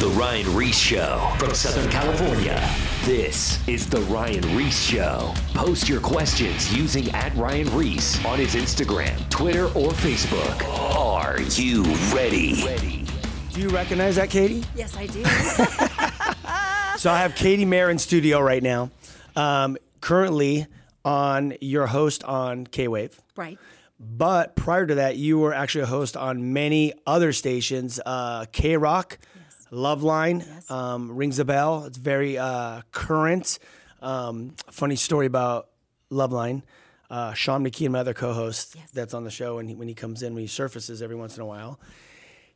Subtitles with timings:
[0.00, 2.62] The Ryan Ries Show from Southern California.
[3.04, 5.34] This is The Ryan Ries Show.
[5.54, 10.62] Post your questions using at Ryan Ries on his Instagram, Twitter, or Facebook.
[10.96, 11.82] Are you
[12.14, 12.62] ready?
[12.64, 13.04] Ready.
[13.52, 14.64] Do you recognize that, Katie?
[14.76, 15.24] Yes, I do.
[16.98, 18.90] So I have Katy Manor in studio right now.
[19.36, 20.66] Um, currently
[21.04, 23.20] on your host on K Wave.
[23.36, 23.56] right.
[24.00, 28.00] But prior to that, you were actually a host on many other stations.
[28.04, 29.18] Uh, K Rock,
[29.72, 30.70] Loveline, Yes.
[30.70, 31.84] um, rings a bell.
[31.84, 33.58] It's very uh, current.
[34.00, 35.68] Um, funny story about
[36.10, 36.62] Loveline.
[37.10, 38.90] Uh, Sean McKee, my other co-host, Yes.
[38.92, 41.36] that's on the show, and he, when he comes in, when he surfaces every once
[41.36, 41.80] in a while,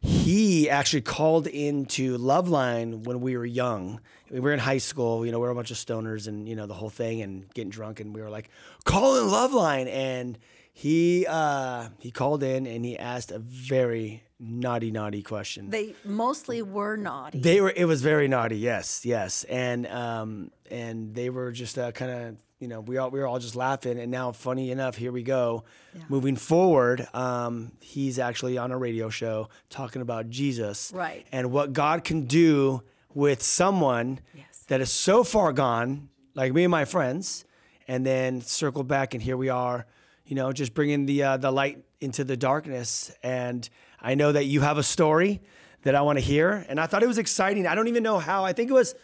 [0.00, 4.00] he actually called into Loveline when we were young.
[4.30, 6.56] We were in high school, you know, we were a bunch of stoners and, you
[6.56, 8.00] know, the whole thing and getting drunk.
[8.00, 8.50] And we were like,
[8.84, 9.86] call in Loveline.
[9.88, 10.38] And
[10.72, 15.70] he, uh, he called in and he asked a very naughty, naughty question.
[15.70, 17.40] They mostly were naughty.
[17.40, 17.72] They were.
[17.74, 18.58] It was very naughty.
[18.58, 22.36] Yes, yes, and um, and they were just uh, kind of.
[22.58, 25.24] You know, we all we were all just laughing, and now, funny enough, here we
[25.24, 25.64] go.
[26.08, 31.26] Moving forward, um, he's actually on a radio show talking about Jesus, Right.
[31.32, 32.82] and what God can do
[33.14, 34.64] with someone Yes.
[34.68, 37.44] that is so far gone, like me and my friends,
[37.88, 39.84] and then circle back, and here we are.
[40.24, 43.68] You know, just bringing the uh, the light into the darkness, and
[44.00, 45.40] I know that you have a story
[45.82, 47.66] that I want to hear, and I thought it was exciting.
[47.66, 48.44] I don't even know how.
[48.44, 48.94] I think it was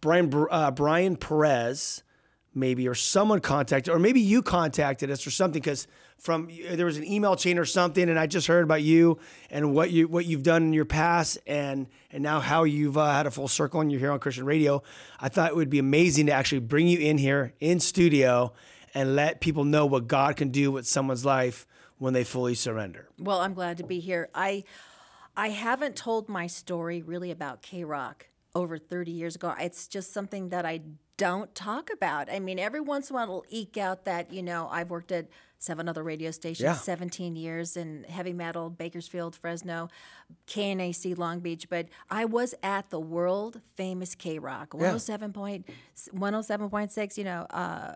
[0.00, 2.02] Brian uh, Brian Perez,
[2.54, 5.86] maybe, or someone contacted, or maybe you contacted us or something, because
[6.18, 9.18] from there was an email chain or something, and I just heard about you
[9.50, 13.12] and what you what you've done in your past, and and now how you've uh,
[13.12, 14.82] had a full circle and you're here on Christian radio.
[15.18, 18.52] I thought it would be amazing to actually bring you in here in studio
[18.94, 21.66] and let people know what God can do with someone's life
[21.98, 23.08] when they fully surrender.
[23.18, 24.28] Well, I'm glad to be here.
[24.34, 24.64] I
[25.36, 29.54] I haven't told my story really about K Rock over 30 years ago.
[29.60, 30.80] It's just something that I
[31.16, 32.30] don't talk about.
[32.30, 35.12] I mean, every once in a while it'll eke out that, you know, I've worked
[35.12, 36.72] at seven other radio stations, Yeah.
[36.74, 39.88] 17 years in heavy metal, Bakersfield, Fresno,
[40.46, 45.68] KNAC Long Beach, but I was at the world famous K Rock, 107 point,
[46.14, 47.94] 107.6, you know, uh,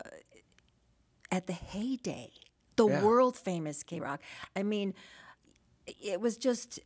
[1.34, 2.30] at the heyday,
[2.76, 3.02] the Yeah.
[3.02, 4.20] world famous K Rock.
[4.56, 4.94] I mean,
[5.86, 6.78] it was just.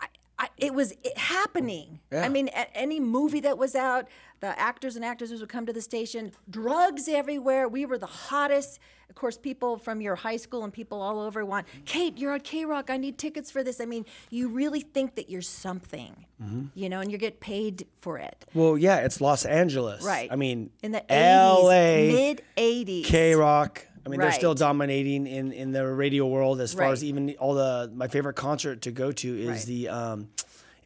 [0.00, 0.06] I,
[0.38, 2.00] I, it was it happening.
[2.12, 2.24] Yeah.
[2.24, 4.08] I mean, any movie that was out,
[4.44, 6.30] the actors and actresses would come to the station.
[6.50, 7.66] Drugs everywhere.
[7.66, 8.78] We were the hottest.
[9.08, 12.40] Of course, people from your high school and people all over want, Kate, you're on
[12.40, 12.90] K Rock.
[12.90, 13.80] I need tickets for this.
[13.80, 16.64] I mean, you really think that you're something, Mm-hmm.
[16.74, 18.44] you know, and you get paid for it.
[18.52, 20.04] Well, yeah, it's Los Angeles.
[20.04, 20.28] Right.
[20.30, 22.12] I mean, in the 80s, L.A.
[22.12, 23.04] mid 80s.
[23.04, 23.86] K Rock.
[24.04, 27.54] I mean, they're still dominating in, in the radio world as far as even all
[27.54, 29.62] the my favorite concert to go to is Right.
[29.62, 30.28] the um,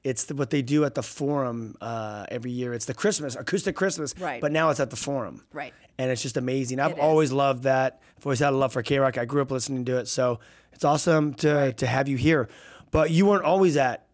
[0.09, 2.73] it's the, what they do at the Forum uh, every year.
[2.73, 4.41] It's the Christmas acoustic Christmas, Right.
[4.41, 5.75] But now it's at the Forum, Right.
[5.99, 6.79] And it's just amazing.
[6.81, 7.03] I've It is.
[7.03, 8.01] always loved that.
[8.17, 9.19] I've always had a love for K Rock.
[9.19, 10.39] I grew up listening to it, so
[10.73, 12.49] it's awesome to to have you here.
[12.91, 14.07] But you weren't always at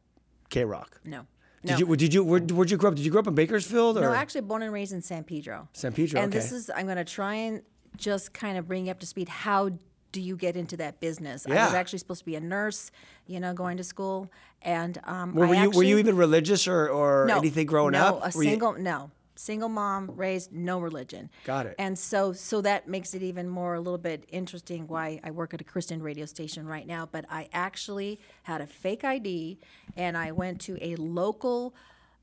[0.49, 1.00] K Rock.
[1.04, 1.27] No.
[1.62, 1.78] Did no.
[1.78, 1.97] you?
[1.97, 2.25] Did you?
[2.25, 2.97] Where, where'd you grow up?
[2.97, 3.99] Did you grow up in Bakersfield?
[3.99, 4.03] Or?
[4.03, 5.69] No, actually, born and raised in San Pedro.
[5.72, 7.62] San Pedro, And this is, I'm going to try and
[7.97, 9.28] just kind of bring you up to speed.
[9.28, 9.71] How
[10.14, 11.44] do you get into that business?
[11.47, 12.91] I was actually supposed to be a nurse,
[13.26, 14.30] you know, going to school.
[14.62, 17.94] And um, Were, I were you were you even religious or, or no, anything growing
[17.94, 18.14] up?
[18.14, 18.34] no, up?
[18.34, 19.10] a Were you- single, no.
[19.36, 21.28] Single mom, raised no religion.
[21.44, 21.74] Got it.
[21.76, 25.53] And so, so that makes it even more a little bit interesting why I work
[25.53, 27.08] at a Christian radio station right now.
[27.10, 29.58] But I actually had a fake ID,
[29.97, 31.74] and I went to a local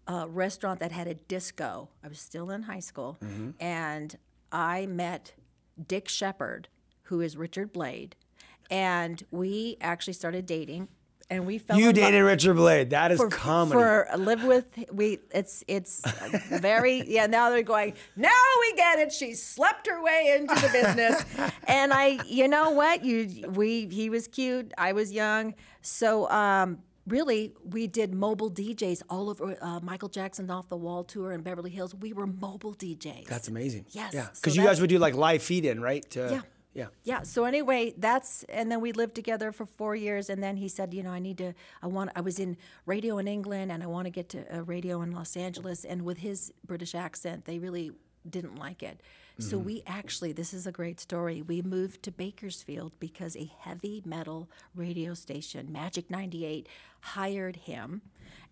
[0.08, 1.90] uh, restaurant that had a disco.
[2.02, 3.50] I was still in high school, Mm-hmm.
[3.60, 4.18] and
[4.54, 5.34] I met
[5.86, 6.70] Dick Shepard,
[7.12, 8.16] who is Richard Blade,
[8.72, 10.88] and we actually started dating.
[11.30, 12.90] And we fell You dated Richard Blade.
[12.90, 13.74] That is for, comedy.
[13.80, 16.02] for live with we it's it's
[16.50, 18.30] very yeah now they're going now
[18.62, 21.24] we get it she slept her way into the business
[21.68, 26.80] and i you know what you we he was cute i was young so um
[27.08, 31.40] really we did mobile djs all over uh, michael jackson off the wall tour in
[31.42, 33.86] beverly hills we were mobile djs That's amazing.
[33.92, 34.26] Yes, Yeah.
[34.26, 36.04] so Because you guys would do like live feed in, right?
[36.12, 36.42] To, Yeah.
[36.74, 36.88] Yeah.
[37.04, 40.70] yeah so anyway that's and then we lived together for four years and then he
[40.70, 43.84] said you know i need to i want i was in radio in england and
[43.84, 47.44] i want to get to a radio in los angeles and with his british accent
[47.44, 47.92] they really
[48.30, 49.02] didn't like it.
[49.40, 49.66] So mm-hmm.
[49.66, 54.50] we actually this is a great story we moved to bakersfield because a heavy metal
[54.76, 56.68] radio station magic 98
[57.00, 58.02] hired him.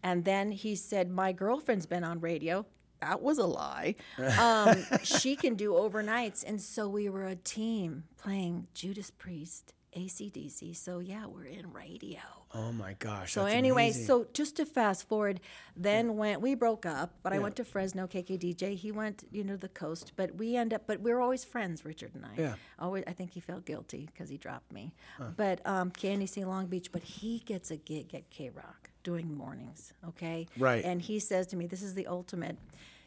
[0.01, 2.65] And then he said my girlfriend's been on radio
[3.01, 3.95] that was a lie.
[4.39, 6.43] Um, she can do overnights.
[6.47, 10.75] And so we were a team playing Judas Priest, ACDC.
[10.75, 12.19] So yeah, we're in radio.
[12.53, 13.33] Oh my gosh.
[13.33, 14.05] So anyway, amazing.
[14.05, 15.39] so just to fast forward,
[15.75, 18.75] then went we broke up, but I went to Fresno KKDJ.
[18.75, 21.85] He went, you know, the coast, but we end up, but we were always friends,
[21.85, 22.41] Richard and I.
[22.41, 22.55] Yeah.
[22.79, 24.93] Always, I think he felt guilty because he dropped me.
[25.37, 29.93] But um, KNAC Long Beach, but he gets a gig at K Rock doing mornings.
[30.07, 30.47] Okay.
[30.57, 30.83] Right.
[30.83, 32.57] And he says to me, "This is the ultimate."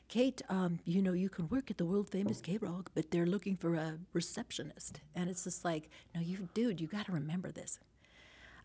[0.09, 3.25] Kate, um, you know, you can work at the world famous K Rock, but they're
[3.25, 5.01] looking for a receptionist.
[5.15, 7.79] And it's just like, no, you, dude, you got to remember this.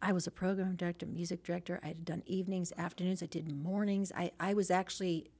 [0.01, 1.79] I was a program director, music director.
[1.81, 3.23] I had done evenings, afternoons.
[3.23, 4.11] I did mornings.
[4.15, 5.31] I, I was actually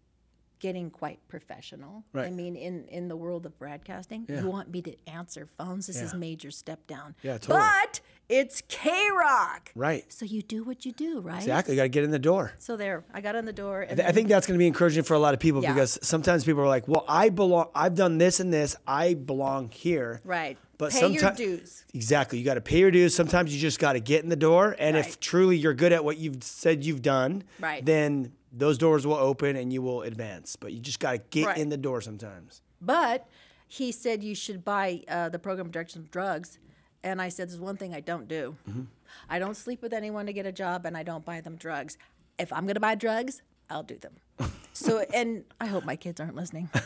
[0.60, 2.06] getting quite professional.
[2.14, 2.28] Right.
[2.28, 4.42] I mean, in, in the world of broadcasting, Yeah.
[4.42, 5.88] you want me to answer phones.
[5.88, 6.20] This is Yeah.
[6.20, 7.16] major step down.
[7.22, 7.60] Yeah, totally.
[7.60, 8.00] But
[8.30, 9.72] it's K Rock.
[9.76, 10.04] Right.
[10.12, 11.38] So you do what you do, right?
[11.38, 11.74] Exactly.
[11.76, 12.54] You got to get in the door.
[12.60, 13.82] So there, I got in the door.
[13.82, 15.74] And I then- think that's going to be encouraging for a lot of people Yeah.
[15.74, 17.70] because sometimes people are like, "Well, I belong.
[17.74, 18.76] I've done this and this.
[18.86, 20.58] I belong here." right.
[20.80, 21.86] But Pay your dues.
[21.96, 22.38] Exactly.
[22.38, 23.16] You got to pay your dues.
[23.16, 26.06] Sometimes you just got to get in the door, and if truly you're good at
[26.06, 27.84] what you've said you've done, Right.
[27.84, 30.56] then those doors will open and you will advance.
[30.56, 31.58] But you just got to get Right.
[31.58, 32.62] in the door sometimes.
[32.80, 33.26] But
[33.68, 36.60] he said you should buy uh, the program of direction of drugs.
[37.08, 38.56] And I said, there's one thing I don't do.
[38.70, 38.82] Mm-hmm.
[39.30, 41.98] I don't sleep with anyone to get a job, and I don't buy them drugs.
[42.38, 44.14] If I'm going to buy drugs, I'll do them.
[44.74, 46.70] so, and I hope my kids aren't listening.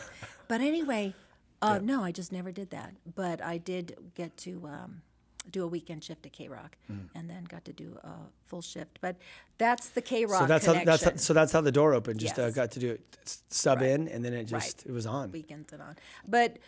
[0.48, 1.14] But anyway,
[1.62, 2.92] uh, no, I just never did that.
[3.14, 5.00] But I did get to um,
[5.50, 6.76] do a weekend shift at K Rock,
[7.14, 8.10] and then got to do a
[8.44, 8.98] full shift.
[9.00, 9.16] But
[9.56, 10.40] that's the K Rock.
[10.42, 10.86] So that's how, connection.
[10.90, 12.20] that's how, so that's how the door opened.
[12.20, 12.54] Just uh, Yes.
[12.54, 15.32] got to do it, s- sub in, and then it just it was on.
[15.32, 15.96] weekends and on.
[16.28, 16.58] But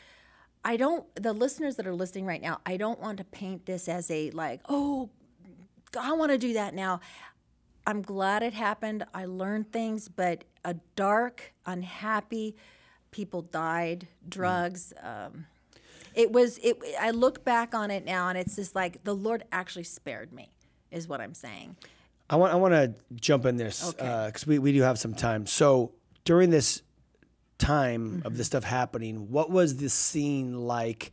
[0.64, 1.04] I don't.
[1.14, 4.30] The listeners that are listening right now, I don't want to paint this as a
[4.30, 5.10] like, oh,
[5.98, 7.00] I want to do that now.
[7.86, 9.04] I'm glad it happened.
[9.12, 12.56] I learned things, but a dark, unhappy,
[13.10, 14.94] people died, drugs.
[15.02, 15.46] Um,
[16.14, 16.58] it was.
[16.62, 16.78] It.
[16.98, 20.48] I look back on it now, and it's just like the Lord actually spared me,
[20.90, 21.76] is what I'm saying.
[22.30, 24.26] I want I want to jump in this Okay.
[24.26, 25.46] because we, we do have some time.
[25.46, 25.92] So
[26.24, 26.80] during this
[27.58, 28.36] time of Mm-hmm.
[28.36, 31.12] this stuff happening, what was the scene like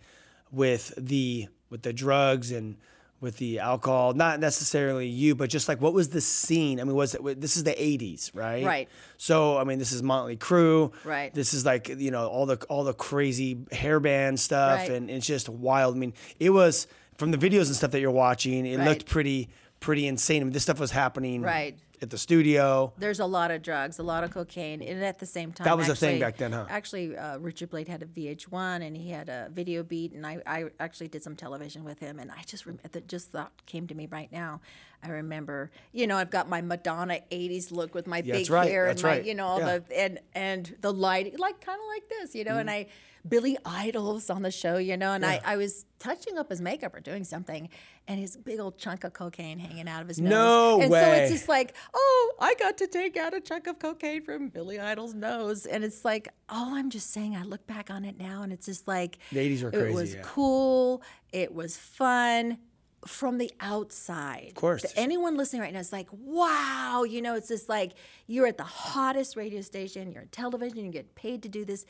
[0.52, 2.78] with the with the drugs and
[3.20, 4.14] with the alcohol?
[4.14, 6.80] Not necessarily you, but just like what was the scene?
[6.80, 8.66] I mean, was it this is the '80s, right?
[8.66, 8.90] Right.
[9.18, 10.92] So I mean, this is Motley Crue.
[11.06, 11.34] Right.
[11.34, 14.90] This is like you know all the all the crazy hairband stuff, Right.
[14.92, 15.96] and it's just wild.
[15.96, 18.66] I mean, it was from the videos and stuff that you're watching.
[18.66, 18.88] It Right.
[18.88, 19.50] looked pretty
[19.80, 20.42] pretty insane.
[20.42, 21.76] I mean, this stuff was happening Right.
[22.02, 22.94] At the studio.
[22.98, 25.78] There's a lot of drugs, a lot of cocaine, and at the same time, That
[25.78, 26.66] was a thing back then, huh?
[26.70, 30.42] Actually, uh, Richard Blade had a VH1, and he had a video beat, and I,
[30.48, 33.88] I actually did some television with him, and I just rem- that just thought came
[33.88, 34.62] to me right now.
[35.04, 38.70] I remember, you know, I've got my Madonna '80s look with my Yeah, big right,
[38.70, 39.80] hair and my, right, you know, all yeah.
[39.80, 42.88] the and and the light, like kind of like this, you know, and Mm-hmm.
[42.90, 42.94] I.
[43.28, 46.96] Billy Idol's on the show, you know, and I, I was touching up his makeup
[46.96, 47.70] or doing something,
[48.08, 50.32] and his big old chunk of cocaine hanging out of his nose.
[50.32, 53.78] No and so it's just like, oh, I got to take out a chunk of
[53.80, 55.66] cocaine from Billy Idol's nose.
[55.66, 58.66] And it's like, oh, I'm just saying, I look back on it now and it's
[58.66, 60.22] just like, The 80s were It crazy, was yeah.
[60.24, 61.04] cool.
[61.32, 62.58] It was fun
[63.06, 64.48] from the outside.
[64.50, 64.86] Of course.
[64.96, 67.94] Anyone listening right now is like, wow, you know, it's just like
[68.28, 71.86] you're at the hottest radio station, you're on television, you get paid to do this.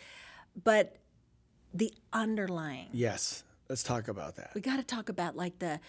[0.63, 0.97] But
[1.73, 4.51] the underlying, Yes, let's talk about that.
[4.55, 5.79] we got to talk about like the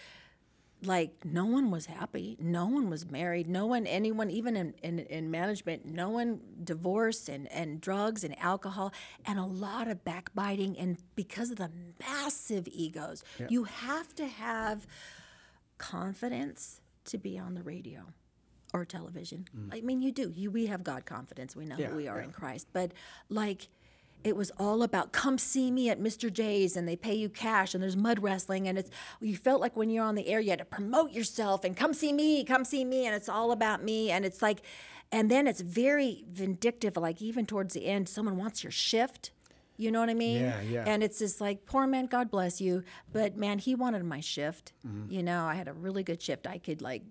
[0.84, 4.99] like no one was happy no one was married no one anyone even in, in,
[4.99, 8.93] in management no one divorce and, and drugs and alcohol
[9.24, 11.70] and a lot of backbiting and because of the
[12.01, 13.22] massive egos.
[13.48, 14.84] You have to have
[15.79, 18.01] confidence to be on the radio
[18.74, 19.46] or television.
[19.56, 19.74] Mm.
[19.77, 20.32] I mean you do.
[20.34, 21.55] You we have god confidence.
[21.55, 22.24] We know Yeah, who we are yeah.
[22.24, 22.69] in christ.
[22.72, 22.93] But
[23.29, 23.69] like
[24.24, 26.32] it was all about come see me at Mr.
[26.32, 29.76] J's and they pay you cash and there's mud wrestling and it's you felt like
[29.76, 32.64] when you're on the air you had to promote yourself and come see me, come
[32.64, 34.62] see me and it's all about me and it's like
[35.10, 39.31] and then it's very vindictive like even towards the end someone wants your shift.
[39.79, 40.43] You know what I mean?
[40.43, 40.84] Yeah, yeah.
[40.86, 42.84] And it's just like, poor man, God bless you.
[43.10, 44.72] But man, he wanted my shift.
[44.86, 45.10] Mm-hmm.
[45.10, 46.46] You know, I had a really good shift.
[46.46, 47.02] I could like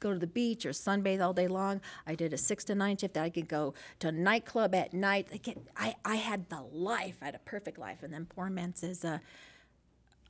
[0.00, 1.80] go to the beach or sunbathe all day long.
[2.06, 3.16] I did a six to nine shift.
[3.16, 5.28] I could go to a nightclub at night.
[5.32, 7.18] I, get, I, I had the life.
[7.22, 8.02] I had a perfect life.
[8.02, 9.18] And then poor man says, uh,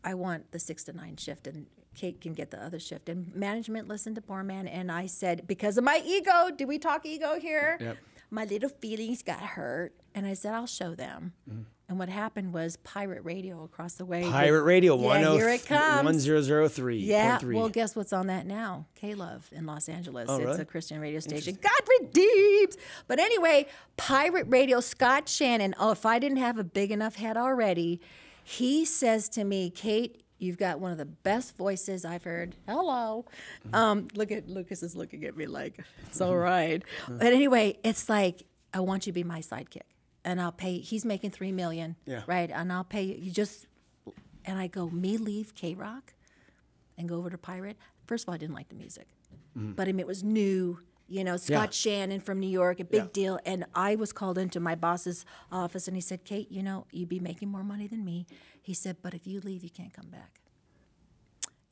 [0.05, 3.09] I want the six to nine shift, and Kate can get the other shift.
[3.09, 6.79] And management listened to poor man, and I said, because of my ego, do we
[6.79, 7.77] talk ego here?
[7.81, 7.97] Yep.
[8.31, 11.33] My little feelings got hurt, and I said, I'll show them.
[11.51, 11.63] Mm-hmm.
[11.89, 14.25] And what happened was pirate radio across the way.
[14.25, 16.05] Pirate Radio, yeah, here it comes.
[16.05, 16.99] 1003.
[16.99, 18.87] Yeah, well, guess what's on that now?
[18.97, 20.27] K Love in Los Angeles.
[20.29, 20.61] Oh, it's really?
[20.63, 21.57] a Christian radio station.
[21.63, 22.77] God redeems.
[23.07, 23.67] But anyway,
[23.97, 25.77] Pirate Radio, Scott Shannon.
[25.79, 28.01] Oh, if I didn't have a big enough head already,
[28.43, 32.55] he says to me, Kate, You've got one of the best voices I've heard.
[32.69, 33.25] Hello.
[33.73, 36.83] Um, look at Lucas is looking at me like it's all right.
[37.09, 38.43] But anyway, it's like
[38.75, 39.89] I want you to be my sidekick,
[40.27, 40.79] and I'll pay.
[40.81, 42.23] He's making three million, Yeah.
[42.27, 42.51] right?
[42.51, 43.15] And I'll pay you.
[43.15, 43.67] You just
[44.45, 46.13] and I go me leave K Rock
[46.99, 47.79] and go over to Pirate.
[48.07, 49.07] First of all, I didn't like the music,
[49.55, 50.81] but I mean it was new.
[51.09, 51.89] You know, Scott Mm-hmm.
[51.89, 53.09] Shannon from New York, a big Yeah.
[53.13, 53.39] deal.
[53.47, 57.09] And I was called into my boss's office, and he said, "Kate, you know, you'd
[57.09, 58.27] be making more money than me."
[58.61, 60.41] He said, "But if you leave, you can't come back."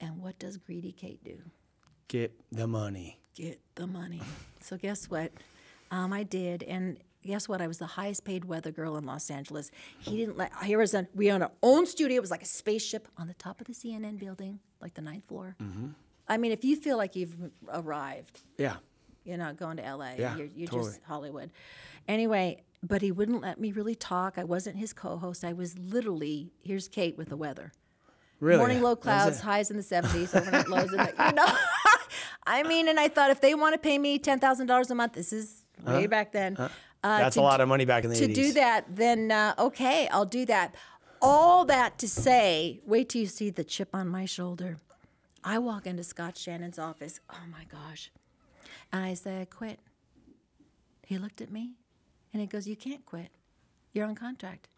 [0.01, 1.39] And what does greedy Kate do?
[2.09, 3.19] Get the money.
[3.35, 4.23] Get the money.
[4.61, 5.33] So guess what?
[5.91, 7.61] Um, I did, and guess what?
[7.61, 9.71] I was the highest paid weather girl in Los Angeles.
[9.99, 10.53] He didn't let.
[10.63, 12.17] Here was a we own our own studio.
[12.19, 15.27] It was like a spaceship on the top of the CNN building, like the ninth
[15.29, 15.57] floor.
[15.63, 15.89] Mm-hmm.
[16.29, 17.37] I mean, if you feel like you've
[17.73, 18.77] arrived, Yeah.
[19.25, 20.13] you're not going to LA.
[20.19, 20.91] Yeah, you're you're totally.
[20.93, 21.51] just Hollywood.
[22.09, 24.35] Anyway, but he wouldn't let me really talk.
[24.39, 25.45] I wasn't his co-host.
[25.45, 27.73] I was literally here's Kate with the weather.
[28.41, 28.59] Really?
[28.59, 31.47] Morning low clouds, highs in the 70s, overnight lows in the, you know.
[32.47, 34.95] I mean, and I thought if they want to pay me ten thousand dollars a
[34.95, 36.57] month, this is way back then.
[36.57, 36.69] Uh,
[37.09, 38.35] That's to a lot of money back in the to 80s.
[38.35, 40.75] do that, then uh, okay, I'll do that.
[41.21, 44.79] All that to say, wait till you see the chip on my shoulder.
[45.43, 47.21] I walk into Scott Shannon's office.
[47.31, 48.11] Oh my gosh.
[48.93, 49.79] And I said, quit.
[51.07, 51.73] He looked at me
[52.33, 53.29] and he goes, You can't quit.
[53.93, 54.69] You're on contract.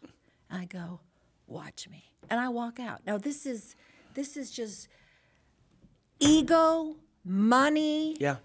[0.49, 0.99] And I go,
[1.47, 2.11] Watch me.
[2.29, 3.01] And I walk out.
[3.07, 3.75] Now this is
[4.13, 4.89] this is just
[6.19, 8.17] ego, money.
[8.19, 8.37] Yeah.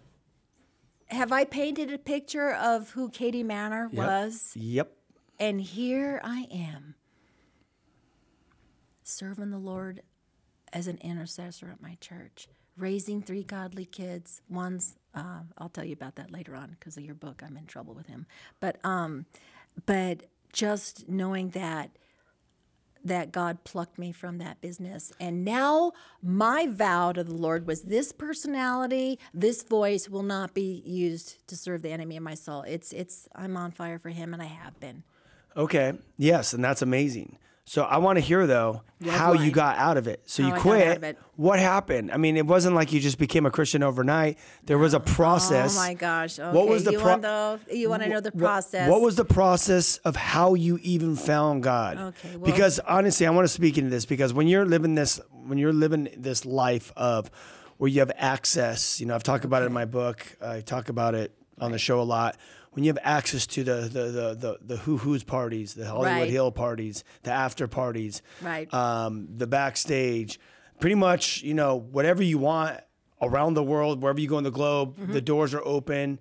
[1.12, 4.06] Have I painted a picture of who Katy Manor Yep.
[4.06, 4.52] was?
[4.56, 4.90] Yep.
[5.38, 6.94] And here I am,
[9.02, 10.02] serving the Lord
[10.72, 14.40] as an intercessor at my church, raising three godly kids.
[14.48, 17.42] One's, uh, I'll tell you about that later on because of your book.
[17.44, 18.26] I'm in trouble with him.
[18.58, 19.26] But, um,
[19.84, 21.90] but just knowing that
[23.04, 25.12] that God plucked me from that business.
[25.20, 25.92] And now
[26.22, 31.56] my vow to the Lord was this personality, this voice will not be used to
[31.56, 32.62] serve the enemy of my soul.
[32.62, 35.02] It's it's I'm on fire for him and I have been.
[35.56, 35.92] Okay.
[36.16, 37.38] Yes, and that's amazing.
[37.64, 40.22] So I want to hear though Red how you got out of it.
[40.26, 40.88] So How you I got quit.
[40.88, 41.18] out of it.
[41.36, 42.10] What happened?
[42.10, 44.38] I mean, it wasn't like you just became a Christian overnight.
[44.64, 45.76] There was a process.
[45.76, 46.38] Oh my gosh.
[46.38, 46.56] Okay.
[46.56, 48.90] What was the you pro- want the, you want to know the process?
[48.90, 51.98] What was the process of how you even found God?
[51.98, 55.20] Okay, well- because honestly, I want to speak into this because when you're living this,
[55.30, 57.30] when you're living this life of
[57.78, 60.24] where you have access, you know, I've talked about it in my book.
[60.40, 62.36] I talk about it on the show a lot.
[62.72, 66.06] When you have access to the the the the, the who who's parties, the Hollywood
[66.22, 66.30] Right.
[66.30, 68.72] Hill parties, the after parties, Right.
[68.72, 70.40] um, the backstage,
[70.80, 72.80] pretty much, you know, whatever you want
[73.20, 75.12] around the world, wherever you go in the globe, Mm-hmm.
[75.12, 76.18] the doors are open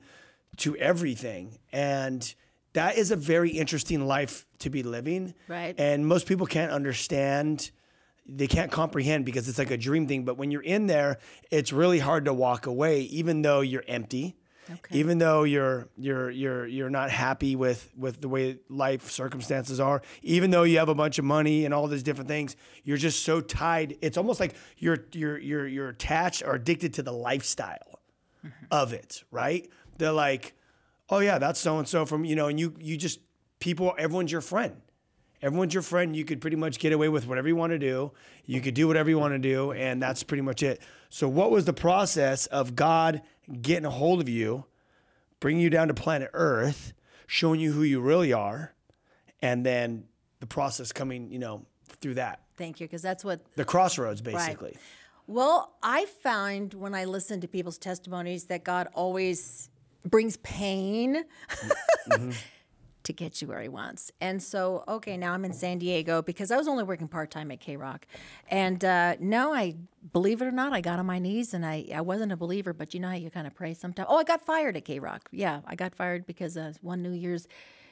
[0.58, 1.58] to everything.
[1.72, 2.34] And
[2.74, 5.34] that is a very interesting life to be living.
[5.48, 5.74] Right.
[5.80, 7.72] And most people can't understand,
[8.28, 10.26] they can't comprehend because it's like a dream thing.
[10.26, 11.18] But when you're in there,
[11.50, 14.36] it's really hard to walk away, even though you're empty.
[14.74, 14.98] Okay.
[14.98, 20.02] Even though you're you're you're you're not happy with with the way life circumstances are,
[20.22, 23.24] even though you have a bunch of money and all these different things, you're just
[23.24, 23.98] so tied.
[24.02, 28.00] It's almost like you're you're you're you're attached or addicted to the lifestyle
[28.46, 28.66] mm-hmm.
[28.72, 29.70] of it, right?
[29.98, 30.54] They're like,
[31.10, 33.20] oh yeah, that's so and so from you know, and you you just
[33.60, 34.82] people, everyone's your friend.
[35.42, 36.16] Everyone's your friend.
[36.16, 38.12] You could pretty much get away with whatever you want to do.
[38.46, 40.82] You could do whatever you want to do, and that's pretty much it.
[41.14, 43.22] So, what was the process of God
[43.62, 44.64] getting a hold of you,
[45.42, 46.94] bringing you down to planet Earth,
[47.28, 48.74] showing you who you really are,
[49.42, 50.06] and then
[50.40, 51.66] the process coming, you know,
[52.00, 52.44] through that?
[52.56, 54.78] Thank you, because that's what the crossroads, basically.
[55.28, 59.70] Well, I find when I listen to people's testimonies that God always
[60.06, 61.26] brings pain
[62.10, 62.32] mm-hmm.
[63.04, 64.12] to get you where He wants.
[64.22, 67.52] And so, okay, now I'm in San Diego because I was only working part time
[67.52, 68.06] at K Rock.
[68.50, 69.76] And uh, no, I
[70.14, 72.74] believe it or not, I got on my knees and I, I wasn't a believer,
[72.74, 74.08] but you know how you kind of pray sometimes.
[74.10, 75.30] Oh, I got fired at K Rock.
[75.32, 77.48] Yeah, I got fired because uh, one New Year's,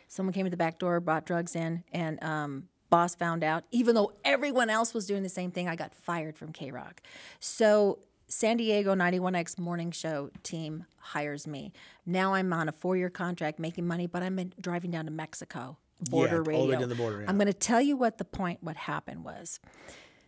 [0.08, 3.64] someone came to the back door, brought drugs in, and um, boss found out.
[3.72, 7.02] Even though everyone else was doing the same thing, I got fired from K Rock.
[7.40, 8.00] So
[8.32, 11.74] San Diego 91X morning show team hires me.
[12.06, 15.12] Now I'm on a four year contract making money, but I'm in, driving down to
[15.12, 15.78] Mexico,
[16.12, 16.66] border all the radio.
[16.68, 17.26] way to the border, yeah.
[17.28, 19.60] I'm going to tell you what the point, what happened was.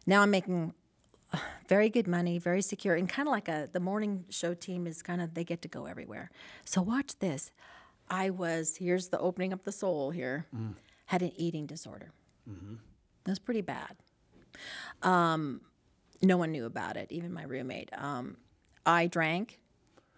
[0.08, 0.74] Now I'm making
[1.32, 1.38] uh,
[1.70, 5.04] very good money, very secure, and kind of like a the morning show team is
[5.04, 6.32] kind of they get to go everywhere.
[6.66, 7.52] So watch this.
[8.10, 10.48] I was here's the opening up the soul here.
[10.56, 10.74] Mm.
[11.06, 12.14] Had an eating disorder.
[12.50, 12.76] Mm-hmm.
[13.28, 13.96] Was pretty bad.
[15.04, 15.62] Um,
[16.22, 17.90] no one knew about it, even my roommate.
[17.98, 18.38] Um,
[18.86, 19.60] I drank.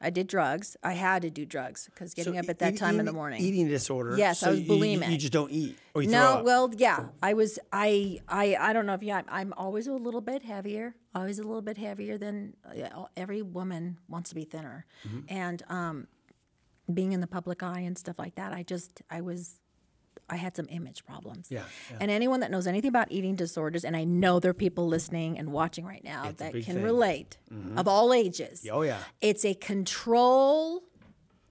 [0.01, 0.75] I did drugs.
[0.83, 3.13] I had to do drugs because getting So up at that eat- time in the
[3.13, 3.41] morning.
[3.41, 4.17] Eating disorder.
[4.17, 5.05] Yes, I was bulimic.
[5.05, 7.57] you- You, just don't eat, or you No, well, yeah, I was.
[7.71, 9.13] I, I, I don't know if you.
[9.13, 10.95] I'm, I'm always a little bit heavier.
[11.15, 15.19] Always a little bit heavier than uh, every woman wants to be thinner, Mm-hmm.
[15.29, 16.07] and um,
[16.93, 18.51] being in the public eye and stuff like that.
[18.51, 19.61] I just, I was.
[20.29, 21.49] I had some image problems.
[21.51, 21.97] Yeah, yeah.
[22.01, 25.37] And anyone that knows anything about eating disorders, and I know there are people listening
[25.37, 26.81] and watching right now It's that can thing.
[26.83, 27.37] relate
[27.75, 28.65] of all ages.
[28.71, 28.99] Oh, yeah.
[29.21, 30.83] It's a control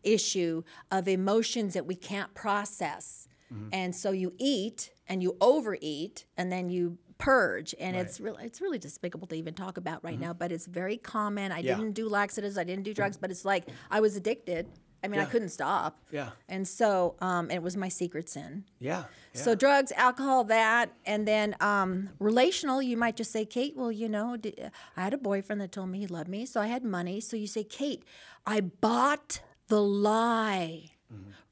[0.03, 3.29] issue of emotions that we can't process.
[3.53, 3.69] Mm-hmm.
[3.73, 8.61] And so you eat and you overeat and then you purge and it's really it's
[8.61, 11.53] really despicable to even talk about right now but it's very common.
[11.53, 11.69] I Mm-hmm.
[11.69, 11.77] Yeah.
[11.77, 14.67] didn't do laxatives, I didn't do drugs, but it's like I was addicted.
[15.05, 15.29] I mean, I Yeah.
[15.31, 15.99] couldn't stop.
[16.11, 16.31] Yeah.
[16.49, 18.65] And so um, it was my secret sin.
[18.79, 19.05] yeah.
[19.35, 22.83] So drugs, alcohol, that, and then um, relational.
[22.83, 23.75] You might just say, Kate.
[23.77, 24.55] Well, you know, d-
[24.97, 27.19] I had a boyfriend that told me he loved me, so I had money.
[27.21, 28.03] So you say, Kate,
[28.47, 30.91] I bought the lie,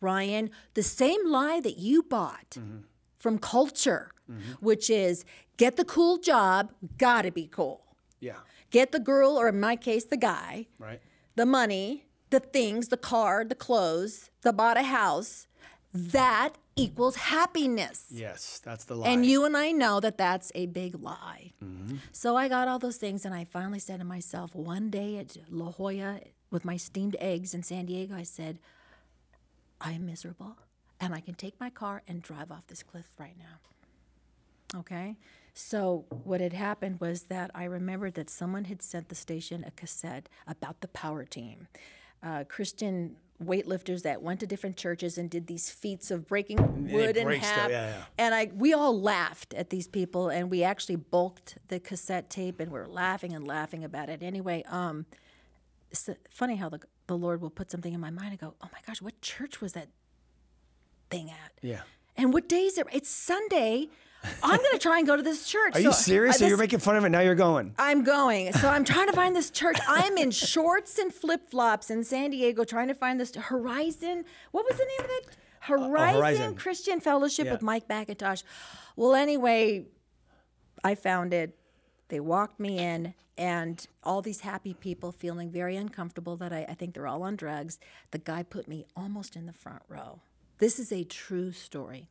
[0.00, 2.58] Ryan, the same lie that you bought
[3.16, 4.10] from culture,
[4.60, 5.24] which is
[5.56, 7.84] get the cool job, gotta be cool.
[8.20, 8.40] yeah.
[8.70, 11.00] Get the girl, or in my case, the guy, Right.
[11.34, 15.46] the money, the things, the car, the clothes, the bought a house.
[15.92, 18.06] That equals happiness.
[18.10, 19.08] Yes, that's the lie.
[19.08, 21.52] And you and I know that that's a big lie.
[21.62, 21.96] Mm-hmm.
[22.12, 25.36] So I got all those things, and I finally said to myself one day at
[25.50, 26.20] La Jolla
[26.50, 28.60] with my steamed eggs in San Diego, I said,
[29.80, 30.56] I am miserable,
[31.00, 34.78] and I can take my car and drive off this cliff right now.
[34.80, 35.16] Okay?
[35.54, 39.72] So what had happened was that I remembered that someone had sent the station a
[39.72, 41.66] cassette about the power team.
[42.22, 47.16] Uh, Christian weightlifters that went to different churches and did these feats of breaking wood
[47.16, 47.70] in half.
[47.70, 48.02] yeah, yeah.
[48.18, 52.60] And I we all laughed at these people and we actually bulked the cassette tape
[52.60, 54.22] and we are laughing and laughing about it.
[54.22, 55.06] Anyway, um
[55.90, 58.68] it's funny how the the Lord will put something in my mind and go, "Oh
[58.72, 59.88] my gosh, what church was that
[61.10, 61.80] thing at?" Yeah.
[62.16, 62.86] And what day is it?
[62.92, 63.88] It's Sunday.
[64.42, 65.74] I'm going to try and go to this church.
[65.76, 66.38] Are you serious?
[66.38, 67.20] so you're making fun of it now?
[67.20, 67.74] You're going.
[67.78, 68.52] I'm going.
[68.52, 69.78] So I'm trying to find this church.
[69.88, 74.24] I'm in shorts and flip flops in San Diego trying to find this Horizon.
[74.52, 75.36] What was the name of it?
[75.60, 76.54] Horizon, Horizon.
[76.56, 77.52] Christian Fellowship Yeah.
[77.52, 78.42] with Mike MacIntosh.
[78.96, 79.86] Well, anyway,
[80.84, 81.56] I found it.
[82.08, 86.74] They walked me in, and all these happy people feeling very uncomfortable that I, I
[86.74, 87.78] think they're all on drugs.
[88.10, 90.20] The guy put me almost in the front row.
[90.58, 92.08] This is a true story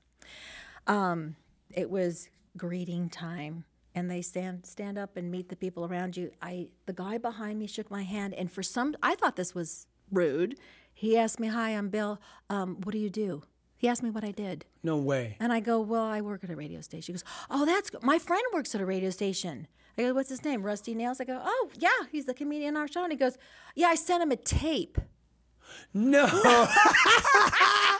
[0.87, 1.35] Um,
[1.73, 3.65] it was greeting time.
[3.95, 6.31] And they stand stand up and meet the people around you.
[6.41, 8.33] I the guy behind me shook my hand.
[8.35, 10.57] And for some i thought this was rude.
[10.93, 12.21] He asked me hi i'm bill.
[12.49, 13.43] Um, what do you do?
[13.77, 14.65] He asked me what i did.
[14.83, 15.37] No way.
[15.39, 17.13] and i go well i work at a radio station.
[17.13, 18.03] He goes oh that's good.
[18.03, 19.67] my friend works at a radio station.
[19.97, 20.61] I go what's his name?
[20.63, 21.19] Rusty nails?
[21.19, 23.03] I go oh yeah he's the comedian on our show.
[23.03, 23.37] And he goes
[23.75, 24.97] yeah i sent him a tape.
[25.93, 26.25] No.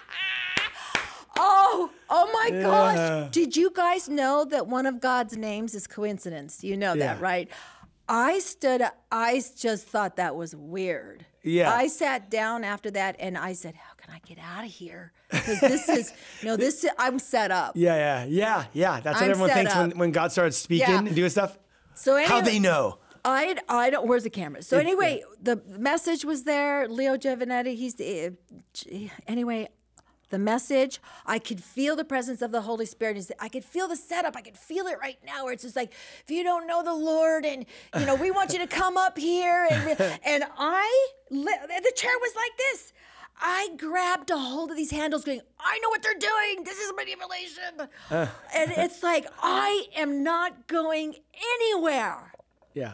[2.10, 3.32] Oh, my gosh.
[3.32, 6.64] Did you guys know that one of God's names is coincidence?
[6.64, 7.50] You know that, right?
[8.10, 11.26] I stood I just thought that was weird.
[11.44, 11.72] Yeah.
[11.72, 15.14] I sat down after that and I said, "How can I get out of here?"
[15.30, 17.74] Because this is no, this is, I'm set up.
[17.76, 19.00] yeah, yeah, yeah, yeah.
[19.00, 20.98] That's what I'm everyone thinks when, when God starts speaking Yeah.
[20.98, 21.58] and doing stuff.
[21.94, 22.98] So How they know?
[23.24, 24.08] I, I don't.
[24.08, 24.64] Where's the camera?
[24.64, 26.88] So anyway, the message was there.
[26.88, 27.76] Leo Giovinetti.
[27.76, 29.70] He's the uh, anyway.
[30.30, 33.32] The message, I could feel the presence of the Holy Spirit.
[33.40, 34.36] I could feel the setup.
[34.36, 35.46] I could feel it right now.
[35.46, 37.66] Where it's just like, if you don't know the Lord, and
[37.98, 42.36] you know, we want you to come up here, and and I, the chair was
[42.36, 42.94] like this.
[43.42, 46.66] I grabbed a hold of these handles, going, I know what they're doing.
[46.66, 47.90] This is manipulation,
[48.54, 51.16] and it's like I am not going
[51.62, 52.34] anywhere.
[52.74, 52.94] Yeah.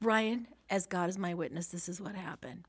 [0.00, 2.64] Brian, as God is my witness, this is what happened.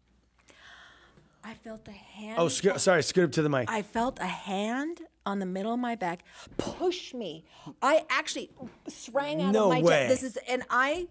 [1.48, 2.36] I felt a hand.
[2.40, 3.04] Oh, sco- sorry.
[3.04, 3.70] Scoot up to the mic.
[3.70, 6.24] I felt a hand on the middle of my back
[6.58, 7.46] push me.
[7.82, 8.50] I actually
[8.88, 9.92] sprang out No of my way.
[9.92, 10.08] chair.
[10.10, 11.08] This is, and I,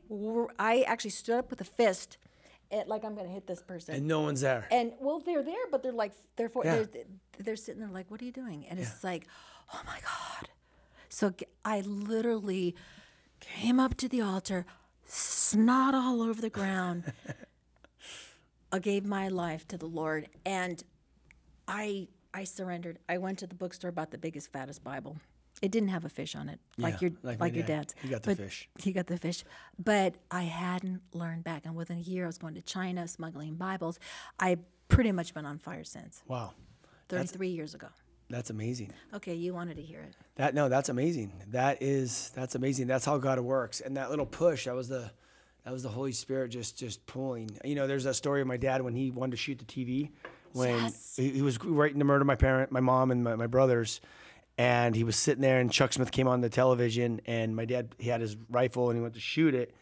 [0.58, 2.18] I actually stood up with a fist,
[2.86, 3.94] like I'm gonna hit this person.
[3.94, 4.66] and no one's there.
[4.72, 6.82] And well, they're there, but they're like, they're for, Yeah.
[6.92, 7.04] they're,
[7.38, 8.66] they're sitting there like, what are you doing?
[8.68, 9.28] And it's like,
[9.72, 10.48] oh my God.
[11.08, 11.32] So
[11.64, 12.74] I literally
[13.40, 14.66] came up to the altar,
[15.06, 17.12] snot all over the ground.
[18.74, 20.82] I gave my life to the Lord, and
[21.68, 22.98] I I surrendered.
[23.08, 25.18] I went to the bookstore, bought the biggest, fattest Bible.
[25.62, 27.86] It didn't have a fish on it, like Yeah, your like like, your dad.
[27.86, 27.94] dad's.
[28.02, 28.68] He got the But fish.
[28.78, 29.44] He got the fish,
[29.78, 31.64] but I hadn't learned back.
[31.64, 34.00] And within a year, I was going to China, smuggling Bibles.
[34.40, 34.58] I
[34.88, 36.22] pretty much been on fire since.
[36.26, 36.52] wow.
[37.10, 37.86] 33 years ago.
[38.30, 38.90] That's amazing.
[39.12, 40.16] Okay, you wanted to hear it.
[40.36, 41.30] That no, that's amazing.
[41.50, 42.88] That is that's amazing.
[42.88, 43.80] That's how God works.
[43.80, 45.12] And that little push, that was the
[45.64, 47.50] That was the Holy Spirit just just pulling.
[47.64, 50.10] You know, there's that story of my dad when he wanted to shoot the TV
[50.52, 51.14] when Yes.
[51.16, 54.00] he, he was writing to murder my parent, my mom, and my, my brothers.
[54.56, 57.94] And he was sitting there, and Chuck Smith came on the television, and my dad
[57.98, 59.74] he had his rifle, and he went to shoot it,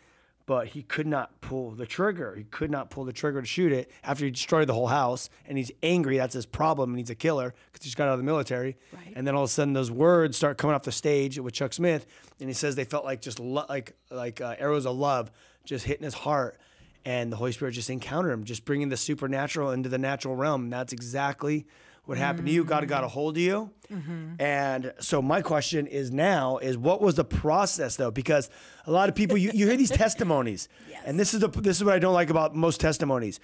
[0.47, 2.35] but he could not pull the trigger.
[2.37, 5.29] He could not pull the trigger to shoot it after he destroyed the whole house,
[5.47, 6.16] and he's angry.
[6.16, 8.79] That's his problem, and he's a killer because he just got out of the military.
[8.95, 9.12] Right.
[9.14, 11.75] And then all of a sudden, those words start coming off the stage with Chuck
[11.75, 12.07] Smith,
[12.40, 15.31] and he says they felt like just lo- like like uh, arrows of love
[15.64, 16.59] just hitting his heart,
[17.05, 20.64] and the Holy Spirit just encountered him, just bringing the supernatural into the natural realm.
[20.64, 21.66] And that's exactly
[22.05, 22.64] what happened to you.
[22.64, 23.14] God got a mm-hmm.
[23.14, 24.40] hold of you, mm-hmm.
[24.40, 28.11] and so my question is now is what was the process though?
[28.11, 28.51] Because
[28.87, 30.68] a lot of people you, you hear these testimonies,
[31.05, 33.40] and this is the this is what I don't like about most testimonies.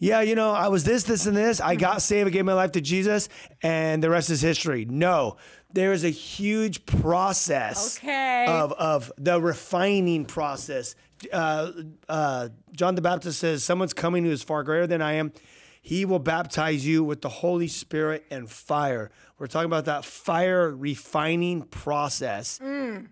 [0.00, 1.60] Yeah, you know, I was this, this, and this.
[1.60, 1.98] I got mm-hmm.
[1.98, 3.28] saved, I gave my life to Jesus,
[3.62, 4.84] and the rest is history.
[4.84, 5.38] No,
[5.72, 8.46] there is a huge process Okay.
[8.46, 10.94] of, of the refining process.
[11.32, 11.72] Uh,
[12.08, 15.32] uh, John the Baptist says, Someone's coming who is far greater than I am.
[15.80, 19.10] He will baptize you with the Holy Spirit and fire.
[19.38, 22.60] We're talking about that fire refining process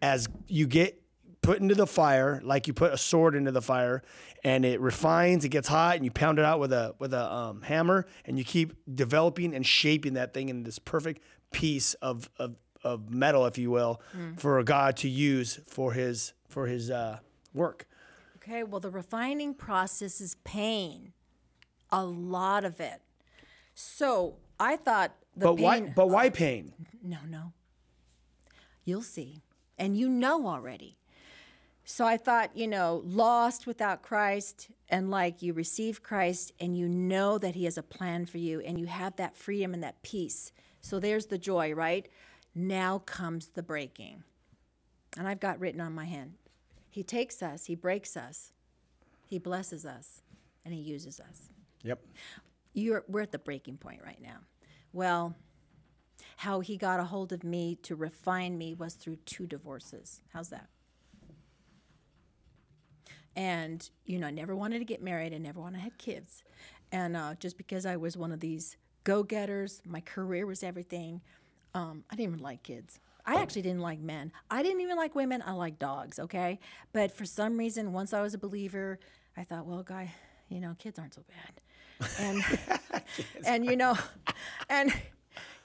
[0.02, 1.00] as you get
[1.42, 4.02] put into the fire, like you put a sword into the fire,
[4.42, 7.32] and it refines, it gets hot, and you pound it out with a with a
[7.32, 12.28] um, hammer, and you keep developing and shaping that thing in this perfect piece of
[12.38, 14.02] of, of metal, if you will,
[14.36, 17.20] for God to use for his for his uh,
[17.54, 17.86] work.
[18.46, 21.12] Okay, well, the refining process is pain,
[21.90, 23.02] a lot of it.
[23.74, 25.64] So I thought the But pain.
[25.64, 25.80] why?
[25.96, 26.72] But why oh, pain?
[27.02, 27.52] No, no.
[28.84, 29.42] You'll see.
[29.78, 30.96] And you know already.
[31.84, 36.88] So I thought, you know, lost without Christ, and like you receive Christ and you
[36.88, 40.02] know that He has a plan for you and you have that freedom and that
[40.02, 40.52] peace.
[40.80, 42.08] So there's the joy, right?
[42.54, 44.22] Now comes the breaking.
[45.18, 46.34] And I've got written on my hand
[46.96, 48.52] He takes us, He breaks us,
[49.26, 50.22] He blesses us,
[50.64, 51.50] and He uses us
[51.82, 52.00] Yep.
[52.72, 54.38] you're we're at the breaking point right now.
[54.94, 55.36] Well,
[56.38, 60.22] how he got a hold of me to refine me was through two divorces.
[60.32, 60.70] How's that?
[63.36, 65.34] And you know, I never wanted to get married.
[65.34, 66.44] I never wanted to have kids.
[66.90, 71.20] And uh, just because I was one of these go-getters, my career was everything.
[71.74, 73.00] Um, I didn't even like kids.
[73.26, 74.32] I actually didn't like men.
[74.50, 75.42] I didn't even like women.
[75.44, 76.18] I like dogs.
[76.18, 76.60] Okay,
[76.92, 78.98] but for some reason, once I was a believer,
[79.36, 80.14] I thought, well, guy,
[80.48, 82.10] you know, kids aren't so bad.
[82.20, 83.02] And
[83.46, 83.96] and you know,
[84.68, 84.92] and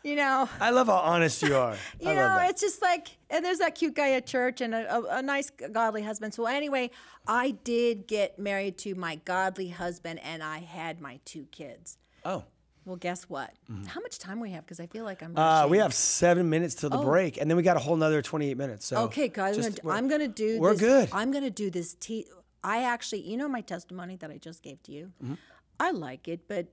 [0.04, 1.76] you know, I love how honest you are.
[2.00, 5.18] you know, it's just like, and there's that cute guy at church and a, a,
[5.18, 6.34] a nice, godly husband.
[6.34, 6.90] So, anyway,
[7.28, 11.98] I did get married to my godly husband and I had my two kids.
[12.26, 12.46] Oh.
[12.86, 13.52] Well, guess what?
[13.88, 14.66] How much time we have?
[14.66, 15.38] Because I feel like I'm.
[15.38, 18.22] Uh, we have seven minutes till the break, and then we got a whole another
[18.22, 18.86] twenty-eight minutes.
[18.88, 19.04] So Oh.
[19.06, 20.60] Okay, guys, I'm just- gonna, I'm gonna do.
[20.60, 21.10] We're this, good.
[21.14, 21.94] I'm gonna do this.
[22.00, 22.26] Te-
[22.64, 25.12] I actually, you know, my testimony that I just gave to you.
[25.24, 25.34] Mm-hmm.
[25.80, 26.68] I like it, but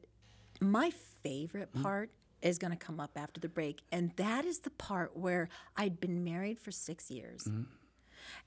[0.60, 0.90] my
[1.22, 2.10] favorite part
[2.42, 6.24] is gonna come up after the break, and that is the part where I'd been
[6.24, 7.48] married for six years.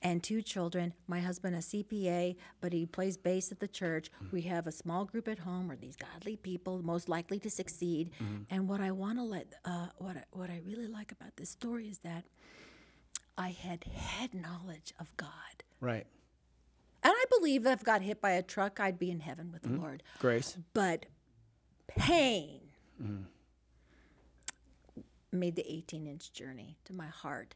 [0.02, 0.08] Mm-hmm.
[0.10, 0.94] And two children.
[1.06, 4.10] My husband a CPA, but he plays bass at the church.
[4.12, 4.36] Mm-hmm.
[4.36, 5.68] We have a small group at home.
[5.68, 8.10] We're these godly people, most likely to succeed.
[8.22, 8.54] Mm-hmm.
[8.54, 11.50] And what I want to let, uh, what I, what I really like about this
[11.50, 12.24] story is that
[13.36, 15.28] I had head knowledge of God.
[15.80, 16.06] right.
[17.04, 19.62] And I believe if I got hit by a truck, I'd be in heaven with
[19.62, 20.04] the Lord.
[20.20, 20.56] Grace.
[20.72, 21.06] But
[21.88, 22.60] pain
[25.32, 27.54] made the 18 inch journey to my heart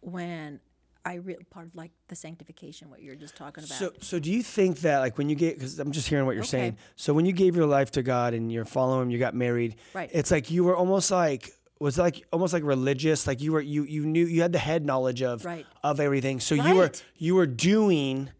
[0.00, 0.60] when
[1.04, 3.76] I re- part of like the sanctification, what you're just talking about.
[3.78, 6.32] So, so do you think that like when you get because I'm just hearing what
[6.34, 6.48] you're Okay.
[6.50, 6.76] saying.
[6.96, 9.76] So when you gave your life to God and you're following Him, you got married.
[9.94, 10.10] Right.
[10.12, 13.26] It's like you were almost like was like almost like religious.
[13.26, 15.64] Like you were you you knew you had the head knowledge of Right.
[15.82, 16.40] of everything.
[16.40, 18.30] So you were you were doing.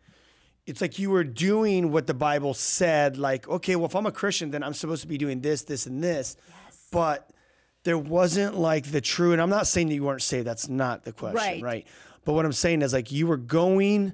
[0.66, 3.16] It's like you were doing what the Bible said.
[3.16, 5.86] Like okay, well if I'm a Christian, then I'm supposed to be doing this, this,
[5.86, 6.36] and this.
[6.66, 6.86] Yes.
[6.92, 7.30] But
[7.84, 9.32] there wasn't like the true.
[9.32, 10.46] And I'm not saying that you weren't saved.
[10.46, 11.36] That's not the question.
[11.36, 11.62] Right.
[11.62, 11.86] right?
[12.28, 14.12] But what I'm saying is like you were going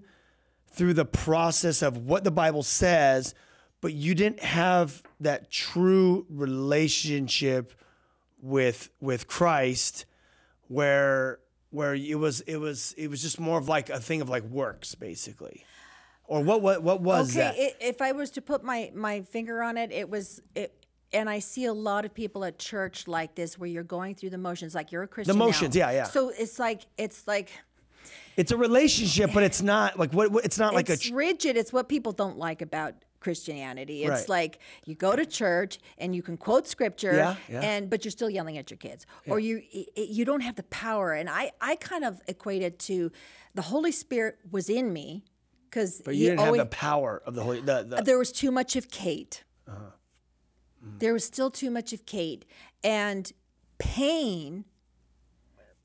[0.69, 3.35] through the process of what the Bible says,
[3.81, 7.73] but you didn't have that true relationship
[8.41, 10.07] with with Christ
[10.69, 14.29] where where it was it was it was just more of like a thing of
[14.29, 15.65] like works basically.
[16.29, 17.55] Or what what what was okay, that?
[17.57, 21.29] i if I was to put my, my finger on it, it was, it, and
[21.29, 24.39] I see a lot of people at church like this where you're going through the
[24.39, 25.37] motions, like you're a Christian.
[25.37, 26.05] The motions, yeah, yeah.
[26.05, 27.51] So it's like, it's like,
[28.37, 31.57] it's a relationship, but it's not like what, what it's not like a it's rigid.
[31.57, 34.05] It's what people don't like about Christianity.
[34.05, 34.29] It's Right.
[34.29, 37.61] like you go to church and you can quote scripture, Yeah, yeah.
[37.63, 39.63] and but you're still yelling at your kids, or you
[39.97, 41.13] you don't have the power.
[41.13, 43.11] And I I kind of equate it to
[43.55, 45.25] the Holy Spirit was in me
[45.71, 47.61] because But you didn't have the power of the Holy.
[47.61, 49.45] The, the, there was too much of Kate.
[49.67, 49.79] Uh-huh.
[50.99, 52.45] There was still too much of Kate,
[52.83, 53.33] and
[53.79, 54.65] pain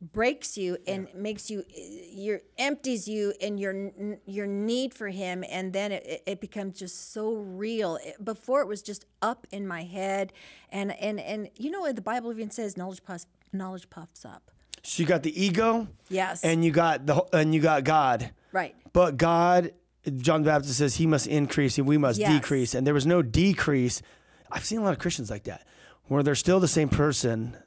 [0.01, 1.63] breaks you and makes you
[2.11, 3.91] your empties you and your
[4.25, 8.67] your need for him and then it, it becomes just so real It- before it
[8.67, 10.31] was just up in my head
[10.71, 14.51] and and and you know what the bible even says knowledge puffs knowledge puffs up
[14.81, 15.89] so you got the ego.
[16.07, 16.41] Yes.
[16.41, 18.31] And you got the and you got God.
[18.53, 19.73] right But God,
[20.15, 22.31] John the Baptist says he must increase and we must Yes.
[22.31, 22.73] decrease.
[22.73, 24.01] And there was no decrease.
[24.49, 25.67] I've seen a lot of Christians like that,
[26.05, 27.57] where they're still the same person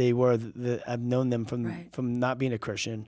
[0.00, 0.36] they were.
[0.36, 1.88] The, I've known them from Right.
[1.96, 2.98] from not being a Christian,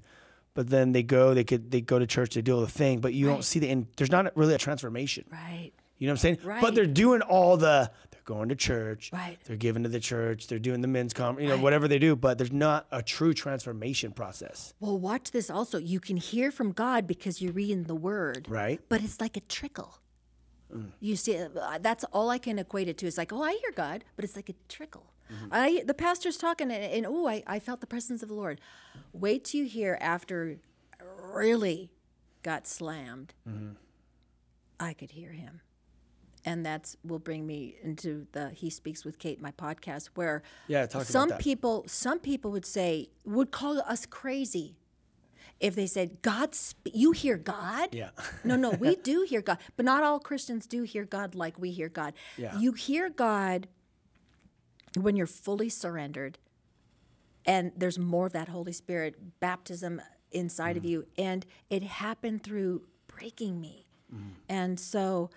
[0.55, 3.13] but then they go, they could they go to church, they do the thing, but
[3.15, 3.69] you don't see the.
[3.75, 5.25] In, there's not really a transformation.
[5.33, 6.39] right You know what I'm saying?
[6.53, 6.61] Right.
[6.65, 7.91] But they're doing all the.
[8.11, 9.11] They're going to church.
[9.13, 9.39] Right.
[9.47, 10.47] They're giving to the church.
[10.49, 11.41] They're doing the men's com.
[11.41, 11.63] You know Right.
[11.67, 14.59] whatever they do, but there's not a true transformation process.
[14.85, 18.79] well watch this also you can hear from god because you're reading the word Right.
[18.81, 18.85] Mm.
[18.93, 19.93] but it's like a trickle
[21.01, 23.73] you see uh, that's all i can equate it to it's like oh i hear
[23.85, 25.12] god but it's like a trickle.
[25.51, 28.61] I the pastor's talking and, and oh I, I felt the presence of the lord
[29.13, 30.59] wait till you hear after
[31.33, 31.91] really
[32.43, 33.73] got slammed Mm-hmm.
[34.81, 35.61] i could hear him
[36.45, 40.83] and that's will bring me into the he speaks with kate my podcast where Yeah,
[40.87, 41.39] talk about some that.
[41.41, 44.77] people some people would say would call us crazy
[45.61, 48.11] if they said god sp- you hear god Yeah.
[48.45, 51.71] no no we do hear god but not all christians do hear god like we
[51.71, 52.59] hear god Yeah.
[52.59, 53.69] you hear god
[54.97, 56.39] when you're fully surrendered
[57.45, 60.01] and there's more of that holy spirit baptism
[60.31, 60.79] inside Mm.
[60.79, 64.31] of you and it happened through breaking me Mm.
[64.49, 65.31] and so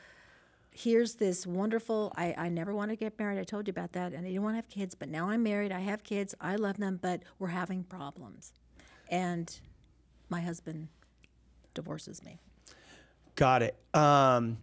[0.71, 4.11] here's this wonderful I, I never want to get married i told you about that
[4.13, 6.55] and i didn't want to have kids but now i'm married i have kids i
[6.57, 8.51] love them but we're having problems
[9.09, 9.57] and
[10.29, 10.89] my husband
[11.73, 12.39] divorces me
[13.35, 13.75] Got it.
[13.93, 14.59] Um,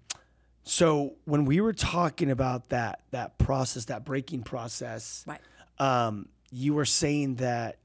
[0.65, 5.41] so when we were talking about that that process, that breaking process, right
[5.79, 7.79] um, you were saying that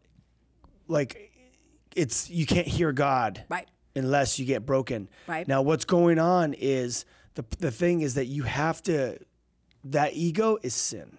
[0.87, 1.31] like
[1.95, 3.67] it's you can't hear God Right.
[3.95, 5.09] unless you get broken.
[5.25, 5.47] Right.
[5.47, 9.17] Now what's going on is the the thing is that you have to
[9.85, 11.17] that ego is sin.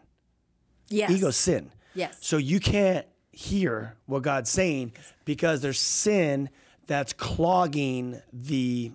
[0.88, 1.72] yes Ego sin.
[1.94, 2.18] Yes.
[2.20, 4.92] So you can't hear what God's saying
[5.24, 6.50] because there's sin
[6.86, 8.92] that's clogging the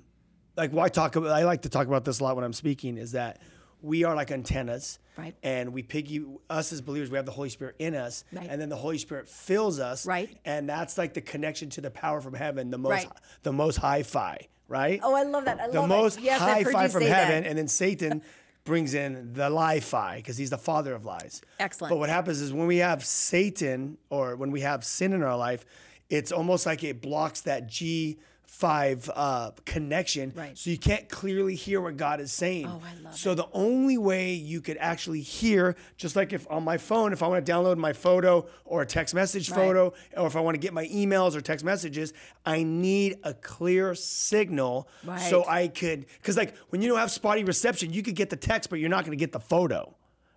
[0.56, 2.98] like why talk about I like to talk about this a lot when I'm speaking
[2.98, 3.42] is that
[3.82, 5.00] we are like antennas.
[5.18, 5.36] Right.
[5.44, 8.24] And we piggy us as believers, we have the Holy Spirit in us.
[8.32, 8.48] Right.
[8.50, 10.06] And then the Holy Spirit fills us.
[10.08, 10.36] Right.
[10.46, 13.10] And that's like the connection to the power from heaven, the most Right.
[13.44, 15.00] the most high fi, right?
[15.04, 17.50] oh i love that i the love most yes high fi from heaven, that.
[17.50, 18.22] and then Satan
[18.64, 21.42] brings in the lie fi because he's the father of lies.
[21.60, 21.90] Excellent.
[21.92, 25.38] But what happens is when we have Satan or when we have sin in our
[25.38, 25.66] life,
[26.10, 28.18] it's almost like it blocks that G
[28.64, 30.56] five uh, connection, Right.
[30.56, 32.68] so you can't clearly hear what God is saying.
[32.68, 36.64] Oh, I love so the only way you could actually hear, just like if on
[36.64, 39.56] my phone, if I want to download my photo or a text message Right.
[39.58, 42.14] photo, or if I want to get my emails or text messages,
[42.46, 44.88] I need a clear signal
[45.18, 48.36] so I could, because like when you don't have spotty reception, you could get the
[48.38, 49.96] text, but you're not going to get the photo,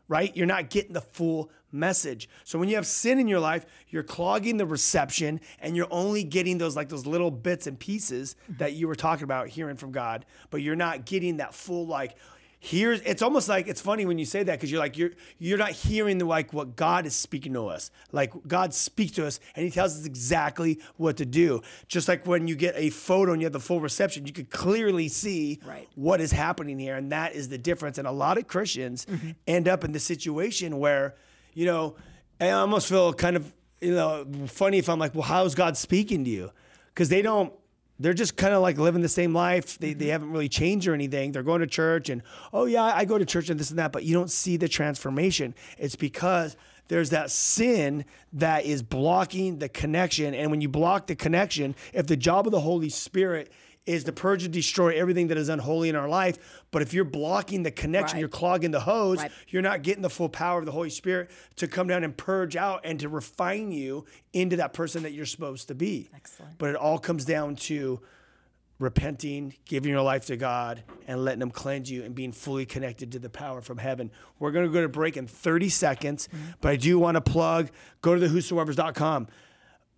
[0.09, 0.35] right?
[0.35, 2.29] You're not getting the full message.
[2.45, 6.25] So when you have sin in your life, you're clogging the reception and you're only
[6.25, 9.93] getting those like those little bits and pieces that you were talking about hearing from
[9.93, 12.17] God, but you're not getting that full like
[12.59, 15.59] here's it's almost like it's funny when you say that because you're like you're you're
[15.59, 17.91] not hearing the like what God is speaking to us.
[18.12, 21.61] Like God speaks to us and he tells us exactly what to do.
[21.87, 24.51] Just like when you get a photo and you have the full reception, you could
[24.51, 25.87] clearly see Right.
[25.95, 29.31] what is happening here and that is the difference and a lot of christians Mm-hmm.
[29.47, 31.15] end up in the situation where
[31.57, 31.97] you know
[32.40, 36.23] i almost feel kind of you know funny if i'm like well how's god speaking
[36.25, 36.51] to you?
[36.95, 37.53] Because they don't
[37.99, 39.79] they're just kind of like living the same life.
[39.79, 39.99] They, Mm-hmm.
[39.99, 41.33] they haven't really changed or anything.
[41.33, 43.90] They're going to church and oh yeah i go to church and this and that
[43.90, 45.55] but you don't see the transformation.
[45.79, 46.57] It's because
[46.88, 50.35] there's that sin that is blocking the connection.
[50.35, 53.51] And when you block the connection if the job of the holy spirit
[53.87, 56.64] is to purge and destroy everything that is unholy in our life.
[56.72, 58.20] But if you're blocking the connection, Right.
[58.20, 59.31] you're clogging the hose, Right.
[59.49, 62.57] you're not getting the full power of the Holy Spirit to come down and purge
[62.57, 66.11] out and to refine you into that person that you're supposed to be.
[66.14, 66.59] Excellent.
[66.59, 68.01] But it all comes down to
[68.79, 73.12] repenting, giving your life to God, and letting Him cleanse you and being fully connected
[73.12, 74.11] to the power from heaven.
[74.38, 76.51] We're going to go to break in 30 seconds, mm-hmm.
[76.61, 77.70] but I do want to plug
[78.03, 79.29] go to the whosoevers.com.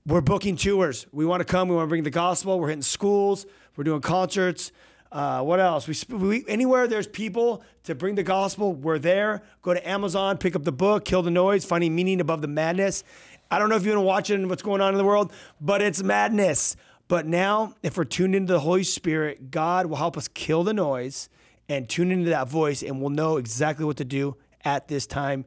[0.07, 1.07] We're booking tours.
[1.12, 1.68] We want to come.
[1.68, 2.59] We want to bring the gospel.
[2.61, 3.46] We're hitting schools.
[3.79, 4.73] We're doing concerts.
[5.12, 5.87] Uh, what else?
[5.87, 9.45] We, we anywhere there's people to bring the gospel, we're there.
[9.62, 13.05] Go to Amazon, pick up the book, Kill the Noise, Finding Meaning Above the Madness.
[13.53, 16.03] I don't know if you've been watching what's going on in the world, but it's
[16.03, 16.75] madness.
[17.07, 20.75] But now, if we're tuned into the Holy Spirit, God will help us kill the
[20.75, 21.29] noise
[21.69, 25.45] and tune into that voice, and we'll know exactly what to do at this time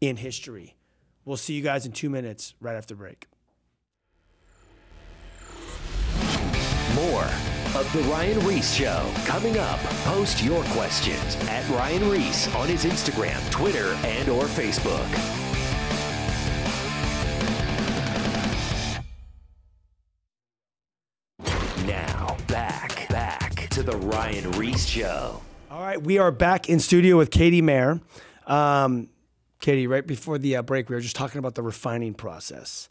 [0.00, 0.76] in history.
[1.24, 3.26] We'll see you guys in two minutes right after break.
[6.94, 7.28] More
[7.74, 9.80] of The Ryan Ries Show coming up.
[10.04, 15.08] Post your questions at Ryan Ries on his Instagram, Twitter, and or Facebook.
[21.86, 25.40] Now, back, back to The Ryan Ries Show.
[25.70, 28.02] All right, we are back in studio with Katy Manor.
[28.46, 29.08] Um,
[29.60, 32.90] Katie, right before the uh, break, we were just talking about the refining process.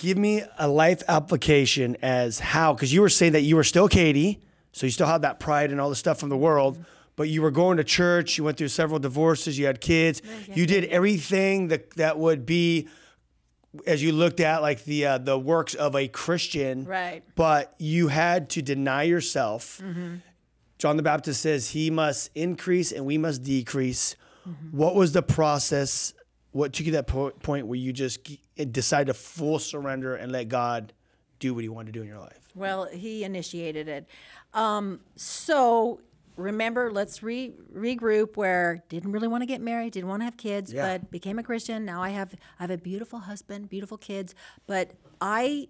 [0.00, 3.86] Give me a life application as how, because you were saying that you were still
[3.88, 4.40] Katie,
[4.72, 6.82] so you still had that pride and all the stuff from the world,
[7.16, 10.22] but you were going to church, you went through several divorces, you had kids,
[10.54, 12.88] you did everything that that would be,
[13.86, 17.22] as you looked at like the uh, the works of a Christian, Right.
[17.34, 19.82] But you had to deny yourself.
[20.78, 24.16] John the Baptist says he must increase and we must decrease.
[24.70, 26.14] What was the process?
[26.52, 30.16] What took you to that po- point where you just g- decided to full surrender
[30.16, 30.92] and let God
[31.38, 32.48] do what He wanted to do in your life?
[32.54, 34.06] Well, he initiated it.
[34.54, 36.00] Um, so
[36.36, 38.36] remember, let's re- regroup.
[38.36, 40.98] Where didn't really want to get married, didn't want to have kids, Yeah.
[40.98, 41.84] but became a Christian.
[41.84, 44.34] Now I have I have a beautiful husband, beautiful kids.
[44.66, 45.68] But I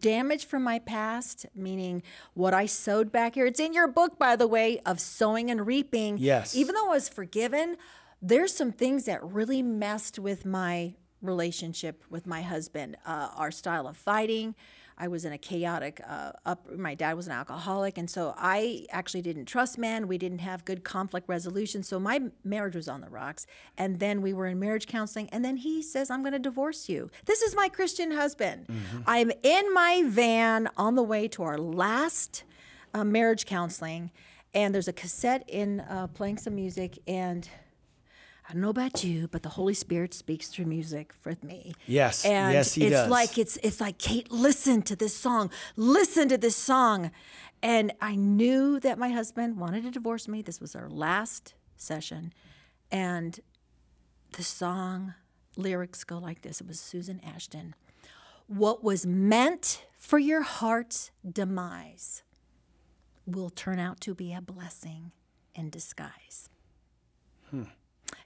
[0.00, 2.02] damage from my past, meaning
[2.34, 3.46] what I sowed back here.
[3.46, 6.16] It's in your book, by the way, of sowing and reaping.
[6.18, 6.54] Yes.
[6.54, 7.76] Even though I was forgiven,
[8.26, 12.96] there's some things that really messed with my relationship with my husband.
[13.06, 14.54] Uh, our style of fighting.
[14.96, 16.70] I was in a chaotic uh, up.
[16.72, 20.06] My dad was an alcoholic, and so I actually didn't trust men.
[20.06, 23.44] We didn't have good conflict resolution, so my marriage was on the rocks.
[23.76, 26.88] And then we were in marriage counseling, and then he says, "I'm going to divorce
[26.88, 28.66] you." This is my Christian husband.
[29.06, 32.44] I'm in my van on the way to our last
[32.94, 34.12] uh, marriage counseling,
[34.54, 37.48] and there's a cassette in uh, playing some music, and
[38.48, 41.74] I don't know about you, but the Holy Spirit speaks through music for me.
[41.86, 42.24] Yes.
[42.26, 43.10] and Yes, he it's does.
[43.10, 47.10] like it's it's like Kate, listen to this song, listen to this song,
[47.62, 50.42] and I knew that my husband wanted to divorce me.
[50.42, 52.34] This was our last session,
[52.90, 53.40] and
[54.32, 55.14] the song
[55.56, 56.60] lyrics go like this.
[56.60, 57.74] It was Susan Ashton.
[58.46, 62.22] What was meant for your heart's demise
[63.26, 65.12] will turn out to be a blessing
[65.54, 66.50] in disguise.
[67.50, 67.62] Hmm.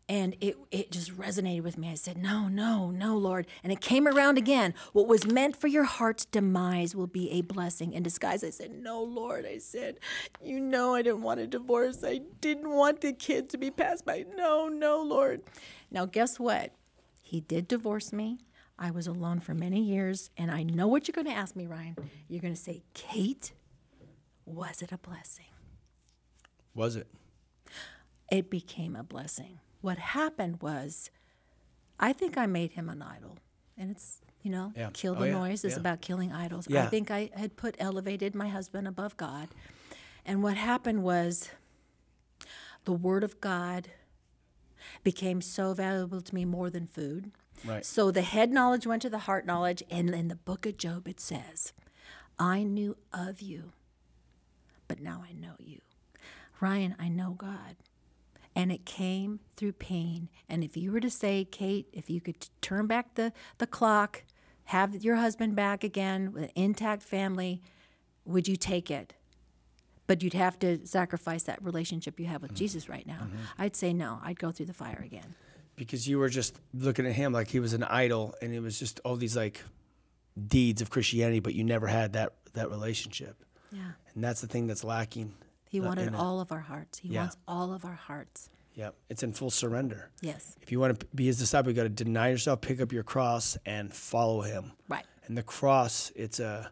[0.09, 1.91] And it, it just resonated with me.
[1.91, 3.47] I said, No, no, no, Lord.
[3.63, 4.73] And it came around again.
[4.93, 8.43] What was meant for your heart's demise will be a blessing in disguise.
[8.43, 9.45] I said, No, Lord.
[9.45, 10.01] I said,
[10.43, 12.03] You know, I didn't want a divorce.
[12.05, 14.25] I didn't want the kid to be passed by.
[14.35, 15.43] No, no, Lord.
[15.91, 16.73] Now, guess what?
[17.21, 18.39] He did divorce me.
[18.79, 20.31] I was alone for many years.
[20.39, 21.97] And I know what you're going to ask me, Ryan.
[22.29, 23.53] You're going to say, Kate,
[24.47, 25.45] was it a blessing?
[26.75, 27.09] Was it?
[28.31, 29.59] it became a blessing.
[29.81, 31.11] What happened was,
[31.99, 33.39] I think I made him an idol.
[33.77, 34.91] And it's, you know, Yeah.
[34.93, 35.81] kill Oh, the yeah, noise is yeah.
[35.81, 36.67] about killing idols.
[36.73, 39.49] I think I had put elevated my husband above God.
[40.25, 41.51] And what happened was,
[42.85, 43.89] the word of God
[45.05, 47.31] became so valuable to me more than food.
[47.65, 47.85] Right.
[47.85, 49.83] So the head knowledge went to the heart knowledge.
[49.91, 51.73] And in the book of Job, it says,
[52.39, 53.73] I knew of you,
[54.87, 55.81] but now I know you.
[56.61, 57.77] Ryan, I know God.
[58.59, 60.29] And it came through pain.
[60.49, 64.25] And if you were to say, Kate, if you could turn back the, the clock,
[64.65, 67.63] have your husband back again with an intact family,
[68.25, 69.15] would you take it?
[70.09, 72.59] But you'd have to sacrifice that relationship you have with mm-hmm.
[72.59, 73.21] Jesus right now.
[73.21, 73.37] Mm-hmm.
[73.59, 74.19] I'd say no.
[74.25, 75.37] I'd go through the fire again.
[75.77, 78.77] Because you were just looking at him like he was an idol, and it was
[78.77, 79.63] just all these like
[80.47, 83.93] deeds of Christianity, but you never had that that relationship, Yeah.
[84.15, 85.35] and that's the thing that's lacking.
[85.69, 86.99] He wanted all of our hearts.
[86.99, 87.21] He Yeah.
[87.23, 88.51] wants all of our hearts.
[88.75, 90.11] Yep, it's in full surrender.
[90.21, 90.57] Yes.
[90.63, 93.03] If you want to be his disciple, you got to deny yourself, pick up your
[93.03, 94.73] cross, and follow him.
[94.89, 95.05] Right.
[95.27, 96.71] And the cross, it's a,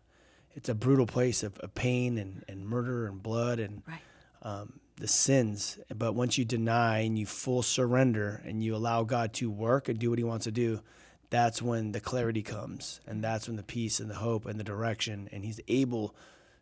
[0.55, 4.01] it's a brutal place of, of pain and, and murder and blood and Right.
[4.43, 5.79] um, the sins.
[5.95, 9.99] But once you deny and you full surrender and you allow God to work and
[9.99, 10.81] do what He wants to do,
[11.29, 14.65] that's when the clarity comes, and that's when the peace and the hope and the
[14.65, 16.15] direction, and He's able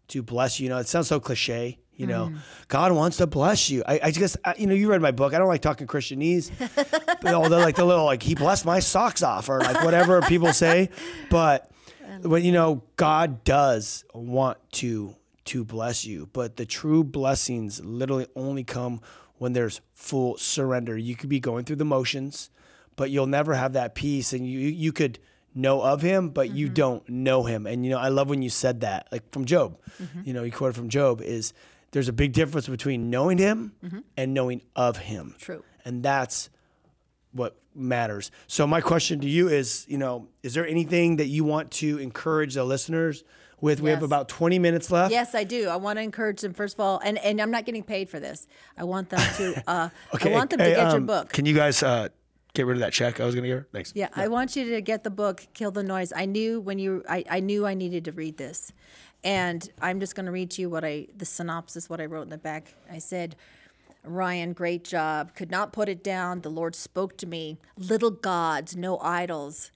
[0.09, 0.65] to bless you.
[0.65, 1.79] You know, it sounds so cliche.
[1.97, 2.33] You know,
[2.67, 3.85] God wants to bless you.
[3.87, 5.33] I, I just, I, you know, you read my book.
[5.33, 6.51] I don't like talking Christianese,
[7.23, 10.53] but although like the little like He blessed my socks off or like whatever people
[10.53, 10.91] say,
[11.31, 11.71] but
[12.23, 15.15] when you know God does want to
[15.45, 19.01] to bless you, but the true blessings literally only come
[19.37, 20.97] when there's full surrender.
[20.97, 22.51] You could be going through the motions,
[22.97, 25.19] but you'll never have that peace, and you you could
[25.55, 27.67] know of him, but you don't know him.
[27.67, 29.79] And you know, I love when you said that, like from Job.
[30.25, 31.53] You know, you quoted from Job is
[31.93, 33.73] there's a big difference between knowing him
[34.17, 35.37] and knowing of him.
[35.39, 35.63] True.
[35.85, 36.51] And that's
[37.33, 38.31] what matters.
[38.47, 41.99] So my question to you is, you know, is there anything that you want to
[41.99, 43.25] encourage the listeners
[43.61, 43.81] with?
[43.81, 45.13] We have about 20 minutes left.
[45.13, 45.69] Yes, I do.
[45.69, 48.21] I want to encourage them first of all, and, and I'm not getting paid for
[48.21, 48.47] this.
[48.77, 49.65] I want them to.
[49.67, 49.89] Uh,
[50.23, 51.33] I want them to hey, get your um, book.
[51.33, 52.09] Can you guys uh,
[52.55, 53.69] get rid of that check I was going to give her?
[53.73, 53.93] Thanks.
[53.95, 57.05] Yeah, I want you to get the book "Kill the Noise." I knew when you,
[57.09, 58.73] I, I knew I needed to read this,
[59.23, 62.23] and I'm just going to read to you what I, the synopsis, what I wrote
[62.23, 62.75] in the back.
[62.91, 63.37] I said,
[64.05, 65.35] "Ryan, great job.
[65.35, 66.41] Could not put it down.
[66.41, 67.59] The Lord spoke to me.
[67.77, 69.71] Little gods, no idols."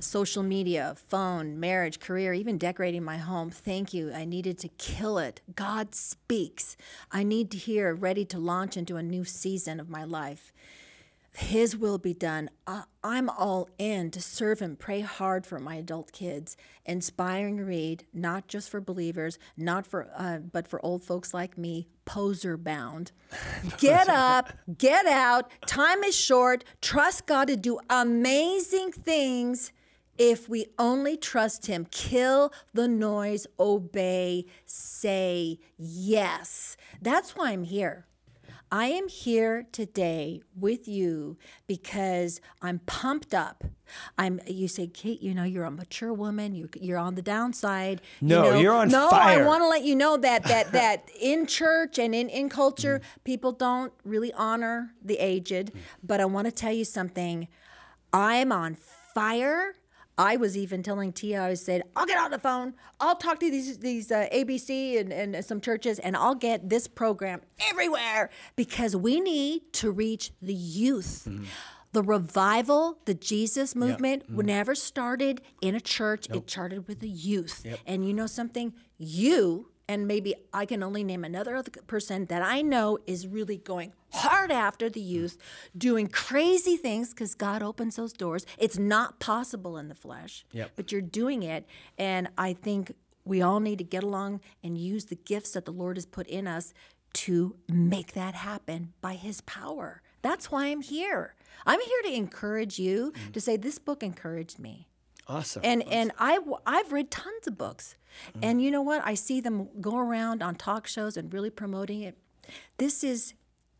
[0.00, 3.50] Social media, phone, marriage, career, even decorating my home.
[3.50, 4.12] Thank you.
[4.12, 5.40] I needed to kill it.
[5.54, 6.76] God speaks.
[7.12, 10.52] I need to hear, ready to launch into a new season of my life.
[11.36, 12.48] His will be done.
[12.66, 16.56] I- I'm all in to serve Him, pray hard for my adult kids.
[16.86, 21.88] Inspiring read, not just for believers, not for, uh, but for old folks like me,
[22.04, 23.10] poser bound.
[23.78, 25.50] Get up, get out.
[25.66, 26.62] Time is short.
[26.80, 29.72] Trust God to do amazing things
[30.16, 31.86] if we only trust Him.
[31.90, 36.76] Kill the noise, obey, say yes.
[37.02, 38.06] That's why I'm here.
[38.74, 43.62] I am here today with you because I'm pumped up.
[44.18, 44.40] I'm.
[44.48, 46.56] You say, Kate, you know, you're a mature woman.
[46.56, 48.02] You, you're on the downside.
[48.20, 48.58] you No, know.
[48.58, 49.44] you're on no, fire.
[49.44, 52.98] I want to let you know that that that in church and in in culture,
[52.98, 53.22] mm.
[53.22, 55.70] people don't really honor the aged.
[56.02, 57.46] But I want to tell you something.
[58.12, 59.76] I'm on fire.
[60.16, 62.74] I was even telling Tia, I said, I'll get on the phone.
[63.00, 66.86] I'll talk to these these uh, ABC and, and some churches, and I'll get this
[66.86, 67.40] program
[67.70, 71.26] everywhere because we need to reach the youth.
[71.92, 76.26] The revival, the Jesus movement, never started in a church.
[76.28, 77.64] It started with the youth.
[77.86, 78.72] And you know something?
[78.98, 83.58] You and maybe I can only name another other person that I know is really
[83.58, 85.08] going hard after the mm.
[85.08, 85.38] youth,
[85.76, 88.46] doing crazy things because God opens those doors.
[88.58, 90.72] It's not possible in the flesh, Yep.
[90.76, 91.66] but you're doing it.
[91.98, 95.72] And I think we all need to get along and use the gifts that the
[95.72, 96.72] Lord has put in us
[97.14, 100.02] to make that happen by His power.
[100.22, 101.34] That's why I'm here.
[101.66, 103.32] I'm here to encourage you mm.
[103.32, 104.88] to say, This book encouraged me
[105.28, 105.62] Awesome.
[105.64, 107.96] and and I I've read tons of books,
[108.42, 109.02] and you know what?
[109.04, 112.16] I see them go around on talk shows and really promoting it.
[112.78, 113.34] This is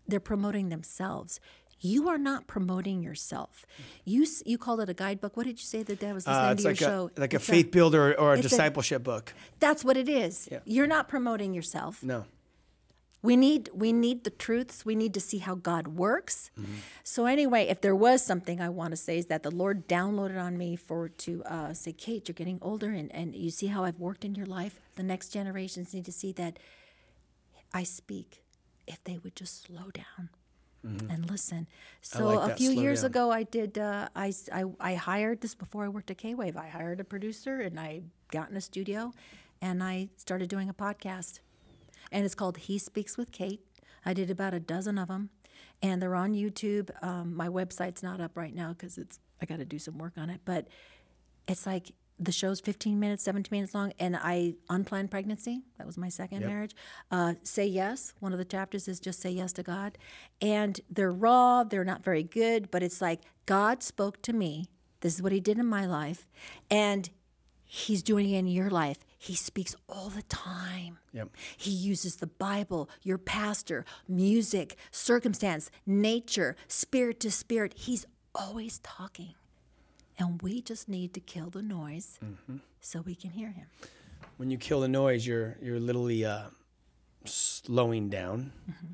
[0.09, 1.41] they're promoting themselves.
[1.81, 3.67] You are not promoting yourself.
[4.07, 5.37] You s- you called it a guidebook.
[5.37, 7.11] What did you say that that was listening Uh, to your like show?
[7.15, 9.35] a, like a It's faith builder or a it's a- discipleship book.
[9.61, 10.49] That's what it is.
[10.65, 12.03] You're not promoting yourself.
[12.03, 12.25] No.
[13.25, 14.85] We need we need the truths.
[14.85, 16.51] We need to see how God works.
[17.03, 20.39] So anyway, if there was something I want to say is that the Lord downloaded
[20.39, 23.83] on me for to uh, say, Kate, you're getting older, and and you see how
[23.83, 24.79] I've worked in your life.
[24.97, 26.59] The next generations need to see that
[27.73, 28.43] I speak.
[28.87, 30.29] If they would just slow down
[30.85, 31.67] and listen.
[32.03, 33.11] So like a few years down.
[33.11, 33.79] ago, I did.
[33.79, 36.59] Uh, I, I I hired this before I worked at K Wave.
[36.59, 39.13] I hired a producer and I got in a studio,
[39.63, 41.41] and I started doing a podcast
[42.13, 43.61] and it's called He Speaks with Kate.
[44.07, 45.31] I did about a dozen of them,
[45.83, 46.91] and they're on YouTube.
[47.03, 50.15] Um, my website's not up right now because it's I got to do some work
[50.17, 50.69] on it, but
[51.49, 55.63] it's like the show's 15 minutes, 17 minutes long, and I unplanned pregnancy.
[55.79, 56.75] That was my second marriage.
[57.11, 58.15] Uh, say yes.
[58.21, 59.99] One of the chapters is just say yes to God,
[60.41, 61.65] and they're raw.
[61.65, 64.69] They're not very good, but it's like God spoke to me.
[65.01, 66.27] This is what He did in my life,
[66.71, 67.11] and
[67.75, 68.99] He's doing it in your life.
[69.19, 70.99] He speaks all the time.
[71.13, 71.31] Yep.
[71.57, 77.75] He uses the Bible, your pastor, music, circumstance, nature, spirit to spirit.
[77.77, 79.35] He's always talking.
[80.21, 82.21] And we just need to kill the noise
[82.81, 83.67] so we can hear him.
[84.37, 86.45] When you kill the noise, you're you're literally uh,
[87.25, 88.93] slowing down Mm-hmm.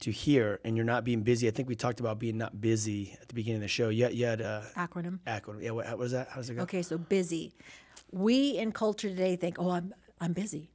[0.00, 1.48] to hear, and you're not being busy.
[1.48, 3.88] I think we talked about being not busy at the beginning of the show.
[3.88, 5.18] You had, you had uh, Acronym.
[5.26, 5.62] acronym.
[5.62, 6.28] Yeah, what, what was that?
[6.28, 6.62] How does it go?
[6.62, 7.52] Okay, so busy.
[8.12, 10.70] We in culture today think, oh, I'm I'm busy.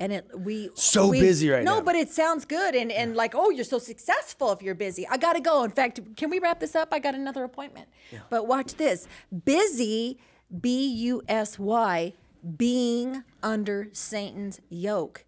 [0.00, 1.78] And it we So we- busy right no, now.
[1.78, 5.06] No, but it sounds good and and like oh you're so successful if you're busy.
[5.08, 5.62] I gotta go.
[5.64, 6.88] In fact, can we wrap this up?
[6.92, 7.88] I got another appointment.
[8.30, 9.06] But watch this.
[9.44, 10.18] Busy,
[10.60, 12.14] B U S Y,
[12.56, 15.24] being under Satan's yoke.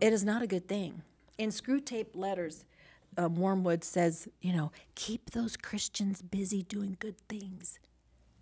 [0.00, 1.02] It is not a good thing.
[1.38, 2.64] In Screwtape Letters,
[3.16, 7.78] um, Wormwood says, you know, keep those Christians busy doing good things.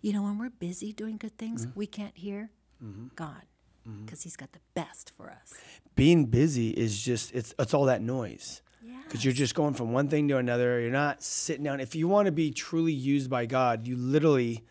[0.01, 1.79] You know, when we're busy doing good things, Mm-hmm.
[1.79, 2.51] we can't hear
[2.83, 3.07] Mm-hmm.
[3.15, 3.43] God
[3.87, 4.05] mm-hmm.
[4.05, 5.53] because He's got the best for us.
[5.95, 8.61] being busy is just it's it's all that noise.
[9.03, 10.79] Because you're just going from one thing to another.
[10.79, 11.79] You're not sitting down.
[11.79, 14.63] If you want to be truly used by god you literally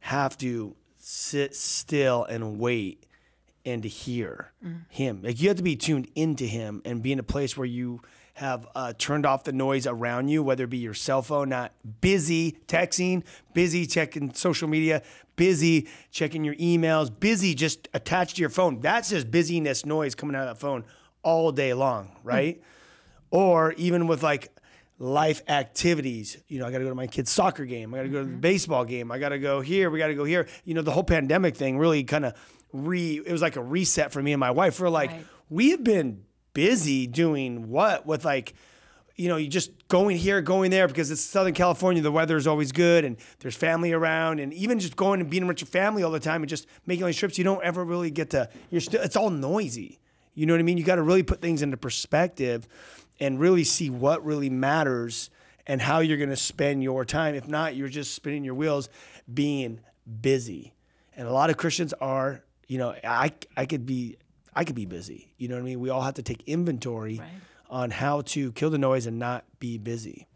[0.00, 3.06] have to sit still and wait
[3.64, 4.84] and to hear mm.
[4.88, 5.20] him.
[5.22, 8.00] Like you have to be tuned into him and be in a place where you
[8.34, 11.72] have uh, turned off the noise around you, whether it be your cell phone, not
[12.00, 13.22] busy texting,
[13.54, 15.02] busy checking social media,
[15.36, 18.80] busy checking your emails, busy just attached to your phone.
[18.80, 20.84] That's just busyness noise coming out of that phone
[21.22, 22.62] all day long, right?
[23.30, 24.48] Or even with like
[24.98, 26.38] life activities.
[26.48, 27.94] You know, I got to go to my kid's soccer game.
[27.94, 29.10] I got to go to the baseball game.
[29.10, 29.90] I got to go here.
[29.90, 30.46] We got to go here.
[30.64, 32.34] You know, the whole pandemic thing really kind of
[32.72, 33.20] re.
[33.24, 34.78] It was like a reset for me and my wife.
[34.80, 35.26] We're like, Right.
[35.48, 38.54] we have been busy doing what with like.
[39.16, 42.00] You know, you just going here, going there because it's Southern California.
[42.00, 45.46] The weather is always good, and there's family around, and even just going and being
[45.46, 47.36] with your family all the time, and just making these trips.
[47.36, 48.48] You don't ever really get to.
[48.70, 49.02] You're still.
[49.02, 49.98] It's all noisy.
[50.34, 50.78] You know what I mean?
[50.78, 52.66] You got to really put things into perspective
[53.18, 55.28] and really see what really matters
[55.66, 57.34] and how you're going to spend your time.
[57.34, 58.88] If not, you're just spinning your wheels
[59.32, 59.80] being
[60.20, 60.72] busy.
[61.16, 64.16] And a lot of Christians are, you know, I I could be
[64.54, 65.32] I could be busy.
[65.38, 65.80] You know what I mean?
[65.80, 67.28] We all have to take inventory Right.
[67.68, 70.26] on how to kill the noise and not be busy.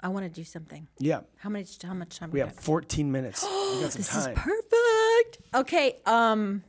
[0.00, 0.88] I want to do something.
[0.98, 1.20] Yeah.
[1.36, 1.80] How much?
[1.82, 2.64] How much time We we have got?
[2.64, 3.42] 14 minutes.
[3.44, 3.48] we
[3.82, 5.38] got some This is perfect.
[5.54, 5.96] Okay.
[6.06, 6.64] Um,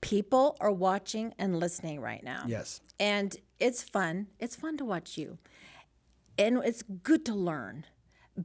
[0.00, 2.44] people are watching and listening right now.
[2.46, 2.80] Yes.
[2.98, 4.28] And it's fun.
[4.38, 5.38] It's fun to watch you.
[6.38, 7.84] And it's good to learn.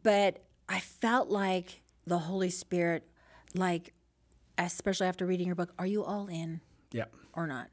[0.03, 3.07] But I felt like the Holy Spirit,
[3.53, 3.93] like,
[4.57, 6.61] especially after reading your book, are you all in
[6.91, 7.05] Yeah.
[7.33, 7.69] or not?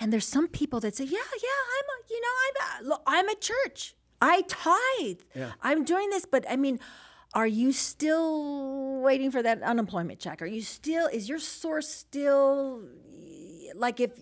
[0.00, 3.02] And there's some people that say, yeah, yeah, I'm, a, you know, I'm, a, look,
[3.06, 3.94] I'm at church.
[4.20, 5.20] I tithe.
[5.34, 5.52] Yeah.
[5.60, 6.78] I'm doing this, but I mean,
[7.34, 10.42] are you still waiting for that unemployment check?
[10.42, 11.06] Are you still?
[11.06, 12.82] Is your source still
[13.74, 14.12] like if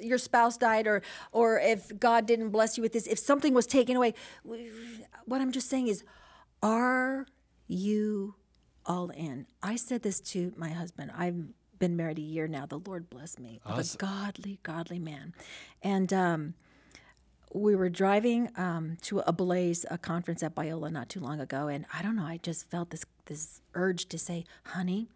[0.00, 1.02] your spouse died or
[1.32, 3.06] or if God didn't bless you with this?
[3.06, 6.02] If something was taken away, what I'm just saying is,
[6.62, 7.26] are
[7.68, 8.34] you
[8.84, 9.46] all in?
[9.62, 11.12] I said this to my husband.
[11.16, 11.44] I've
[11.78, 12.66] been married a year now.
[12.66, 15.34] The Lord bless me with a godly, godly man,
[15.82, 16.54] and um,
[17.52, 21.68] we were driving um, to a Blaze a conference at Biola not too long ago,
[21.68, 22.24] and I don't know.
[22.24, 25.08] I just felt this this urge to say, "Honey,"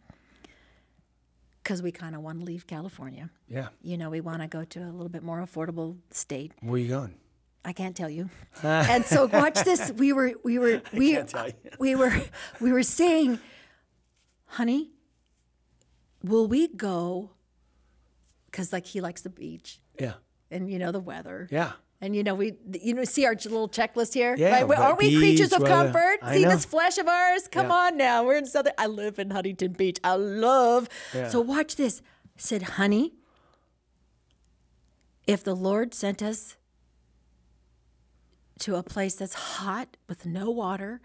[1.69, 3.29] because we kind of want to leave California.
[3.47, 3.69] Yeah.
[3.83, 6.53] You know, we want to go to a little bit more affordable state.
[6.63, 7.15] Where are you going?
[7.63, 8.31] I can't tell you.
[8.63, 9.93] and so watch this.
[9.93, 11.55] We were we were we can't tell you.
[11.79, 12.23] we were
[12.61, 13.39] we were saying,
[14.47, 14.93] honey,
[16.23, 17.31] will we go?
[18.51, 20.15] Because like he likes the beach Yeah.
[20.51, 21.49] and you know the weather.
[21.51, 21.73] Yeah.
[22.01, 24.35] And you know we you know see our little checklist here.
[24.39, 24.79] Yeah, right?
[24.79, 25.75] Aren't we creatures of weather.
[25.93, 26.19] comfort?
[26.23, 26.51] I See know.
[26.51, 27.49] this flesh of ours.
[27.51, 27.75] Come Yeah.
[27.75, 28.73] on now, we're in southern.
[28.79, 29.99] I live in Huntington Beach.
[30.05, 30.89] I love.
[31.13, 31.29] Yeah.
[31.29, 32.01] So watch this.
[32.37, 33.15] I said, honey,
[35.27, 36.57] if the Lord sent us
[38.61, 41.01] to a place that's hot with no water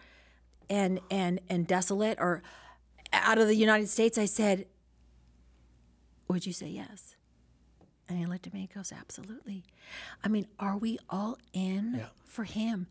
[0.69, 2.41] and and and desolate or
[3.11, 4.65] out of the United States, I said,
[6.33, 7.15] would you say yes?
[8.09, 9.63] And he looked at me and goes, Absolutely.
[10.23, 12.05] I mean, are we all in Yeah.
[12.25, 12.87] for him?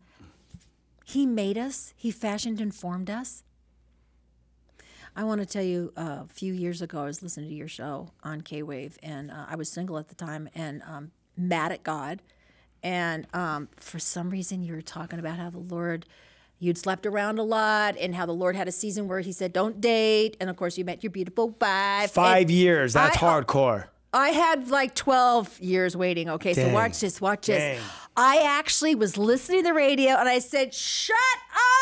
[1.05, 3.43] He made us, he fashioned and formed us.
[5.15, 7.67] I want to tell you, uh, a few years ago, I was listening to your
[7.67, 11.71] show on K Wave, and uh, I was single at the time and um, mad
[11.71, 12.21] at God.
[12.81, 16.05] And um, for some reason, you were talking about how the Lord,
[16.59, 19.53] you'd slept around a lot, and how the Lord had a season where He said,
[19.53, 22.11] "Don't date." And of course, you met your beautiful wife.
[22.11, 22.93] Five and years.
[22.93, 23.87] That's I- uh, hardcore.
[24.15, 26.29] I had like 12 years waiting.
[26.29, 27.81] Okay, so watch this, watch this.
[28.15, 31.17] I actually was listening to the radio and I said, Shut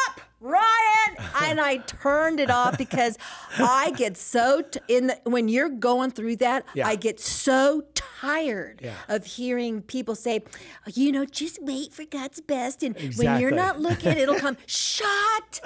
[0.08, 1.18] up, Ryan.
[1.44, 3.18] and I turned it off because
[3.58, 6.88] I get so, t- in the, when you're going through that, Yeah.
[6.88, 8.96] I get so tired Yeah.
[9.08, 10.42] of hearing people say,
[10.88, 12.84] You know, just wait for God's best.
[12.84, 14.58] And when you're not looking, it'll come.
[14.66, 15.60] Shut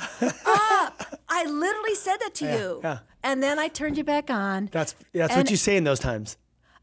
[0.45, 1.19] up.
[1.30, 2.80] I literally said that to you.
[2.84, 2.99] yeah.
[3.23, 4.69] And then I turned you back on.
[4.71, 6.38] That's that's And- what you say in those times.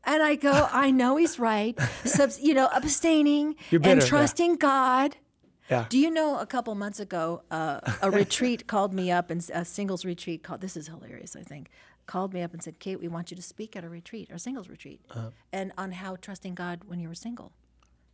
[0.05, 1.79] And I go, I know he's right.
[2.05, 5.17] Subs, you know, abstaining bitter, and trusting God.
[5.71, 5.87] Yeah.
[5.89, 9.65] Do you know a couple months ago, uh, a retreat called me up, and a
[9.65, 11.71] singles retreat called, this is hilarious, I think,
[12.07, 14.39] called me up and said, Kate, we want you to speak at a retreat, our
[14.39, 15.31] singles retreat, Uh-huh.
[15.53, 17.53] and on how trusting God when you were single.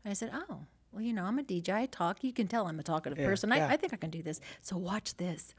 [0.04, 0.60] And I said, oh,
[0.92, 2.22] well, you know, I'm a DJ, I talk.
[2.24, 3.50] You can tell I'm a talkative person.
[3.50, 3.66] yeah.
[3.68, 4.40] I, I think I can do this.
[4.62, 5.54] So watch this.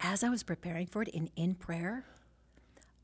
[0.00, 2.04] As I was preparing for it in, in prayer,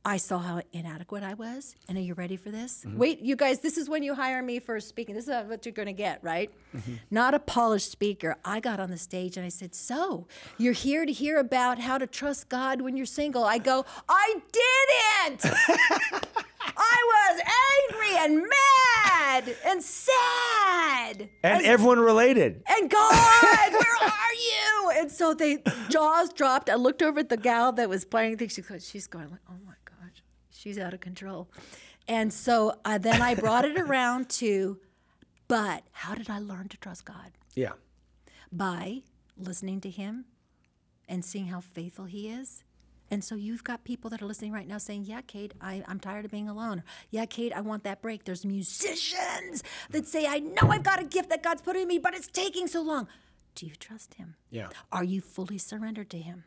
[0.08, 1.76] I saw how inadequate I was.
[1.86, 2.82] And are you ready for this?
[2.82, 2.96] Mm-hmm.
[2.96, 5.14] Wait, you guys, this is when you hire me for speaking.
[5.14, 6.50] This is what you're going to get, right?
[6.74, 6.94] Mm-hmm.
[7.10, 8.36] Not a polished speaker.
[8.42, 11.98] I got on the stage and I said, So, you're here to hear about how
[11.98, 13.44] to trust God when you're single.
[13.44, 15.44] I go, I didn't.
[16.62, 17.42] I was
[17.90, 21.28] angry and mad and sad.
[21.42, 22.62] And everyone related.
[22.66, 24.68] And God, where are you?
[24.98, 26.70] and so they jaws dropped.
[26.70, 28.52] I looked over at the gal that was playing things.
[28.52, 29.67] She she's going like, oh my
[30.58, 31.48] she's out of control.
[32.06, 34.78] And so uh, then I brought it around to,
[35.46, 37.32] but how did I learn to trust God?
[37.54, 37.72] Yeah.
[38.50, 39.02] By
[39.36, 40.24] listening to Him
[41.08, 42.64] and seeing how faithful He is.
[43.10, 45.98] And so you've got people that are listening right now saying, Yeah, Kate, I, I'm
[45.98, 46.82] tired of being alone.
[47.10, 48.24] Yeah, Kate, I want that break.
[48.24, 51.98] There's musicians that say, I know I've got a gift that God's put in me,
[51.98, 53.08] but it's taking so long.
[53.54, 54.34] Do you trust Him?
[54.50, 54.68] Yeah.
[54.92, 56.44] Are you fully surrendered to Him?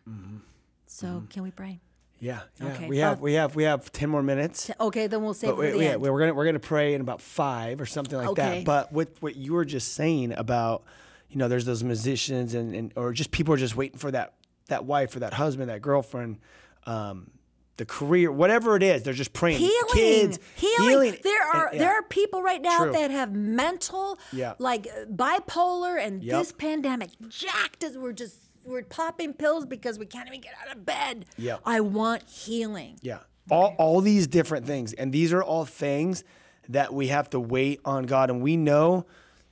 [0.86, 1.80] So can we pray?
[2.22, 2.42] Yeah.
[2.62, 2.68] Yeah.
[2.74, 4.70] Okay, We have uh, we have we have ten more minutes.
[4.80, 7.82] Okay, then we'll save But We, we we're gonna we're gonna pray in about five
[7.82, 8.60] or something like Okay.
[8.60, 8.66] that.
[8.66, 10.84] But with what you were just saying about,
[11.30, 14.36] you know, there's those musicians and, and or just people are just waiting for that
[14.68, 16.38] that wife or that husband, that girlfriend,
[16.86, 17.32] um,
[17.78, 19.02] the career, whatever it is.
[19.02, 19.58] They're just praying.
[19.58, 21.18] healing, Kids, healing.
[21.24, 21.80] There And- are yeah.
[21.80, 22.92] there are people right now True.
[22.92, 24.54] that have mental, Yeah.
[24.60, 26.40] like bipolar, and Yep.
[26.40, 27.98] this pandemic jacked us.
[27.98, 31.26] We're just we're popping pills because we can't even get out of bed.
[31.38, 31.58] Yeah.
[31.66, 33.00] I want healing.
[33.02, 33.20] Yeah.
[33.50, 34.94] All, all these different things.
[34.94, 36.24] And these are all things
[36.70, 38.30] that we have to wait on God.
[38.30, 39.06] And we know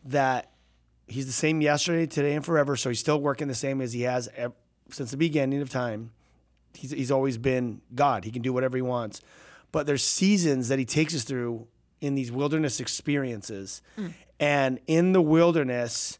[0.06, 0.52] that
[1.08, 2.76] He's the same yesterday, today, and forever.
[2.76, 4.54] So He's still working the same as He has ev-
[4.92, 6.12] since the beginning of time.
[6.76, 8.26] He's, he's always been God.
[8.26, 9.22] He can do whatever He wants.
[9.72, 11.68] But there's seasons that He takes us through
[12.00, 13.82] in these wilderness experiences.
[13.98, 14.14] Mm.
[14.40, 16.20] And in the wilderness,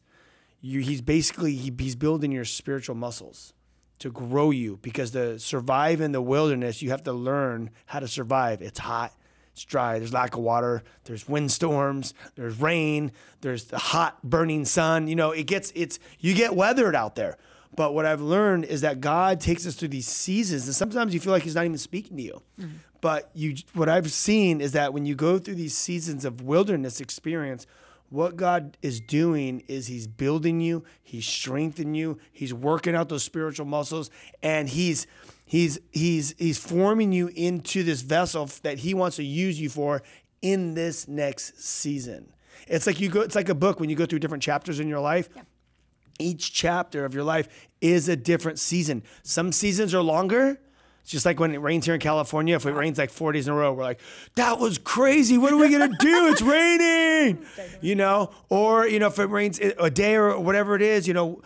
[0.62, 3.54] you, He's basically he, He's building your spiritual muscles
[4.00, 8.08] to grow you because to survive in the wilderness, you have to learn how to
[8.08, 8.62] survive.
[8.62, 9.14] It's hot,
[9.52, 15.08] it's dry, there's lack of water, there's windstorms, there's rain, there's the hot burning sun.
[15.08, 17.38] You know, it gets it's you get weathered out there.
[17.76, 21.20] But what I've learned is that God takes us through these seasons, and sometimes you
[21.20, 22.42] feel like He's not even speaking to you.
[22.60, 22.78] Mm-hmm.
[23.02, 27.00] But you, what I've seen is that when you go through these seasons of wilderness
[27.00, 27.66] experience,
[28.10, 33.24] what God is doing is He's building you, He's strengthening you, He's working out those
[33.24, 34.10] spiritual muscles,
[34.42, 35.08] and He's
[35.46, 40.02] He's He's He's forming you into this vessel that He wants to use you for
[40.42, 42.32] in this next season.
[42.68, 43.22] It's like you go.
[43.22, 45.30] It's like a book when you go through different chapters in your life.
[46.20, 47.48] Each chapter of your life
[47.80, 49.04] is a different season.
[49.24, 50.60] Some seasons are longer.
[51.10, 52.56] Just like when it rains here in California.
[52.56, 54.00] If it rains like four days in a row, we're like,
[54.36, 55.40] that was crazy.
[55.40, 56.28] What are we going to do?
[56.32, 57.44] It's raining.
[57.82, 61.16] You know, or, you know, if it rains a day or whatever it is, you
[61.16, 61.42] know,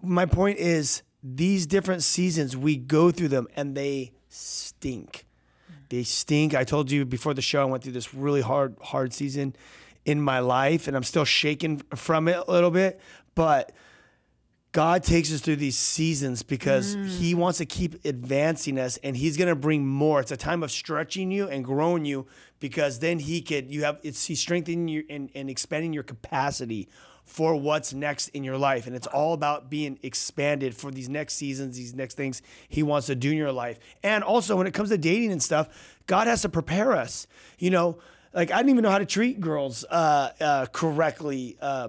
[0.00, 5.26] my point is these different seasons, we go through them and they stink.
[5.68, 5.88] Mm.
[5.88, 6.54] They stink.
[6.54, 9.56] I told you before the show, I went through this really hard, hard season
[10.04, 13.00] in my life, and I'm still shaken from it a little bit.
[13.34, 13.72] But
[14.72, 19.36] God takes us through these seasons because He wants to keep advancing us, and He's
[19.36, 20.20] going to bring more.
[20.20, 22.26] It's a time of stretching you and growing you
[22.60, 26.88] because then He could you have it's He's strengthening you and, and expanding your capacity
[27.24, 31.34] for what's next in your life, and it's all about being expanded for these next
[31.34, 33.78] seasons, these next things He wants to do in your life.
[34.02, 37.26] And also, when it comes to dating and stuff, God has to prepare us.
[37.58, 37.98] You know,
[38.34, 41.56] like I didn't even know how to treat girls uh, uh, correctly.
[41.60, 41.88] Uh,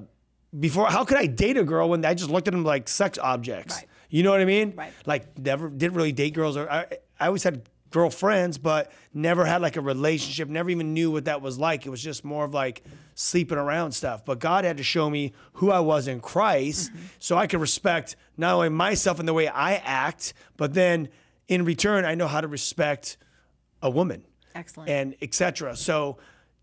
[0.57, 3.17] before how could I date a girl when I just looked at them like sex
[3.17, 3.75] objects?
[3.75, 3.87] Right.
[4.09, 4.73] You know what I mean?
[4.75, 4.93] Right.
[5.05, 6.85] Like never didn't really date girls or I,
[7.19, 11.41] I always had girlfriends, but never had like a relationship, never even knew what that
[11.41, 11.85] was like.
[11.85, 12.83] It was just more of like
[13.15, 14.25] sleeping around stuff.
[14.25, 17.05] But God had to show me who I was in Christ mm-hmm.
[17.19, 21.09] so I could respect not only myself and the way I act, but then
[21.47, 23.17] in return I know how to respect
[23.81, 24.23] a woman
[24.55, 24.89] Excellent.
[24.89, 25.75] and etc.
[25.75, 26.17] So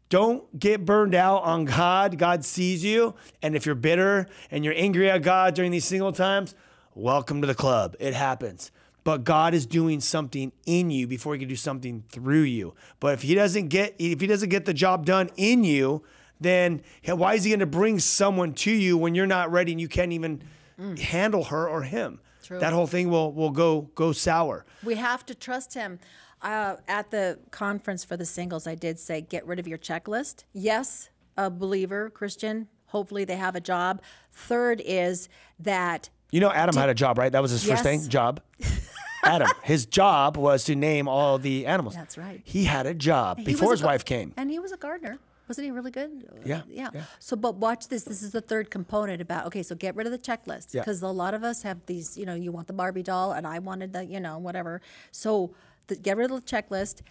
[0.08, 2.18] don't get burned out on God.
[2.18, 3.14] God sees you.
[3.42, 6.54] And if you're bitter and you're angry at God during these single times,
[6.94, 7.96] welcome to the club.
[7.98, 8.70] It happens.
[9.02, 12.74] But God is doing something in you before he can do something through you.
[12.98, 16.02] But if he doesn't get if he doesn't get the job done in you,
[16.40, 19.80] then why is he going to bring someone to you when you're not ready and
[19.80, 20.42] you can't even
[20.78, 20.98] mm.
[20.98, 22.20] handle her or him?
[22.42, 22.58] True.
[22.58, 24.64] That whole thing will will go go sour.
[24.82, 25.98] We have to trust him.
[26.42, 30.44] Uh, at the conference for the singles, I did say, get rid of your checklist.
[30.52, 34.02] Yes, a believer, Christian, hopefully they have a job.
[34.32, 35.28] Third is
[35.58, 37.32] that You know, Adam had a job, right?
[37.32, 38.02] That was his first Yes.
[38.02, 38.40] thing, job.
[39.24, 41.94] Adam, his job was to name all the animals.
[41.94, 42.40] That's right.
[42.44, 44.32] He had a job he before his gar- wife came.
[44.36, 45.18] And he was a gardener.
[45.48, 46.28] Wasn't he really good?
[46.44, 46.90] Yeah, yeah.
[46.92, 47.04] yeah.
[47.20, 48.02] So, but watch this.
[48.02, 50.74] This is the third component about, okay, so get rid of the checklist.
[50.74, 50.80] Yeah.
[50.80, 53.46] Because a lot of us have these, you know, you want the Barbie doll and
[53.46, 54.80] I wanted the, you know, whatever.
[55.12, 55.54] So
[55.86, 57.02] the, get rid of the checklist.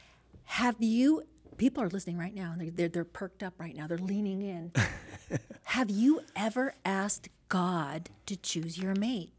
[0.44, 1.24] Have you,
[1.58, 3.88] people are listening right now and they're, they're, they're perked up right now.
[3.88, 4.72] They're leaning in.
[5.64, 9.32] have you ever asked God to choose your mate?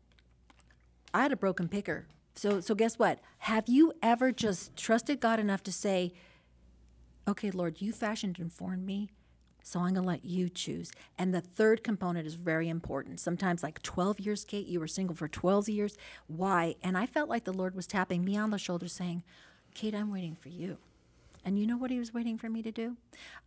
[1.14, 2.07] I had a broken picker.
[2.34, 3.20] So, so guess what?
[3.39, 6.12] Have you ever just trusted God enough to say,
[7.28, 9.11] okay, Lord, you fashioned and formed me.
[9.66, 10.92] So I'm going to let you choose.
[11.18, 13.18] And the third component is very important.
[13.18, 15.98] Sometimes, like 12 years, Kate, you were single for 12 years.
[16.28, 16.76] Why?
[16.84, 19.24] And I felt like the Lord was tapping me on the shoulder saying,
[19.74, 20.78] Kate, I'm waiting for you.
[21.44, 22.96] And you know what he was waiting for me to do?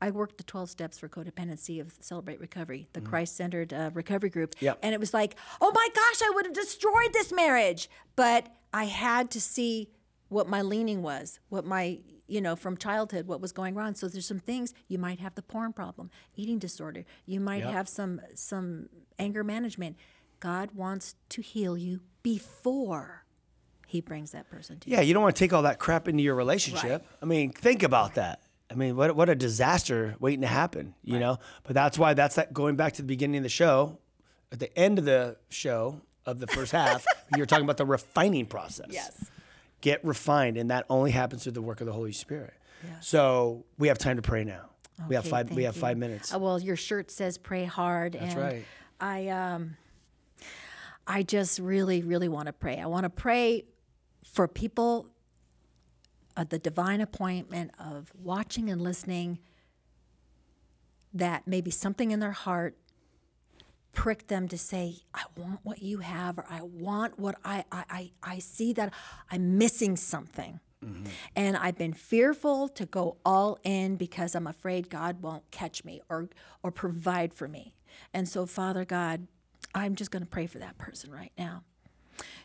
[0.02, 4.30] I worked the 12 steps for codependency of Celebrate Recovery, the Christ centered uh, recovery
[4.30, 4.56] group.
[4.60, 4.80] Yep.
[4.84, 7.90] And it was like, oh my gosh, I would have destroyed this marriage.
[8.18, 9.88] But I had to see
[10.30, 13.96] what my leaning was, what my, you know, from childhood, what was going wrong.
[13.96, 17.04] So there's some things you might have the porn problem, eating disorder.
[17.26, 17.74] You might Yep.
[17.74, 19.98] have some some anger management.
[20.40, 23.26] God wants to heal you before
[23.88, 24.96] he brings that person to you.
[24.96, 27.06] Yeah, you don't want to take all that crap into your relationship.
[27.22, 28.42] I mean, think about that.
[28.72, 31.40] I mean, what what a disaster waiting to happen, you know?
[31.64, 33.98] But that's why that's that going back to the beginning of the show,
[34.52, 37.04] at the end of the show of the first half,
[37.36, 38.88] you're talking about the refining process.
[38.92, 39.26] Yes.
[39.82, 42.54] Get refined, and that only happens through the work of the Holy Spirit.
[42.84, 43.08] Yes.
[43.08, 44.70] So we have time to pray now.
[45.08, 45.82] we have five we have you.
[45.82, 46.34] five minutes.
[46.34, 48.66] Uh, well, your shirt says "Pray hard," That's and right.
[49.00, 49.78] I um,
[51.08, 52.80] I just really, really want to pray.
[52.80, 53.66] I want to pray
[54.24, 55.08] for people.
[56.38, 59.40] Uh, the divine appointment of watching and listening.
[61.14, 62.78] That maybe something in their heart
[63.94, 67.84] prick them to say, I want what you have, or I want what I I,
[67.90, 68.94] I, I see that
[69.32, 70.60] I'm missing something.
[70.84, 71.06] Mm-hmm.
[71.36, 76.02] And I've been fearful to go all in because I'm afraid God won't catch me
[76.10, 76.30] or
[76.64, 77.76] or provide for me.
[78.14, 79.28] And so Father God,
[79.76, 81.64] I'm just going to pray for that person right now.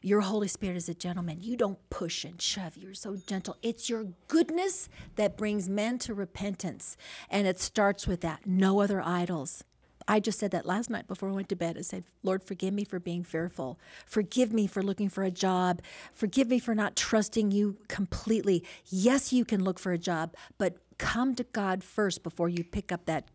[0.02, 1.38] Your Holy Spirit is a gentleman.
[1.40, 2.76] You don't push and shove.
[2.76, 3.56] You're so gentle.
[3.62, 6.96] It's your goodness that brings men to repentance.
[7.30, 9.64] And it starts with that no other idols.
[10.06, 11.78] I just said that last night before I went to bed.
[11.78, 13.78] I said, Lord, forgive me for being fearful.
[14.04, 15.80] Forgive me for looking for a job.
[16.12, 18.64] Forgive me for not trusting you completely.
[18.86, 22.92] Yes, you can look for a job, but come to God first before you pick
[22.92, 23.28] up that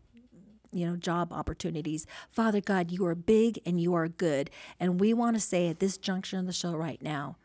[0.72, 2.06] you know, job opportunities.
[2.30, 4.50] Father God, you are big and you are good.
[4.78, 7.36] And we want to say at this junction of the show right now,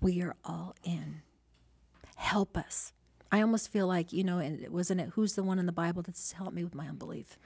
[0.00, 1.22] we are all in.
[2.16, 2.92] Help us.
[3.32, 6.02] I almost feel like, you know, and wasn't it who's the one in the Bible
[6.02, 7.38] that says, help me with my unbelief?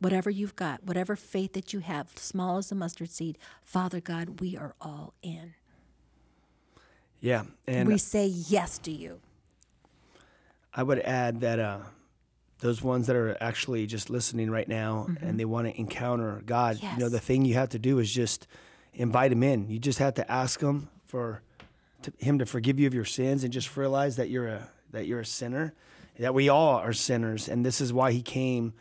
[0.00, 4.40] Whatever you've got, whatever faith that you have, small as a mustard seed, Father God,
[4.40, 5.54] we are all in.
[7.20, 9.20] yeah, and we say yes to you.
[10.72, 11.78] I would add that uh,
[12.60, 16.80] those ones that are actually just listening right now and they want to encounter God,
[16.80, 18.46] you know, the thing you have to do is just
[18.94, 19.68] invite Him in.
[19.68, 21.42] You just have to ask Him for
[22.02, 25.06] to, Him to forgive you of your sins and just realize that you're a that
[25.06, 25.74] you're a sinner,
[26.18, 28.74] that we all are sinners, and this is why He came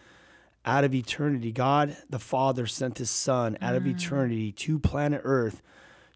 [0.68, 1.52] out of eternity.
[1.52, 3.96] God the Father sent His Son out of mm.
[3.96, 5.64] eternity to planet Earth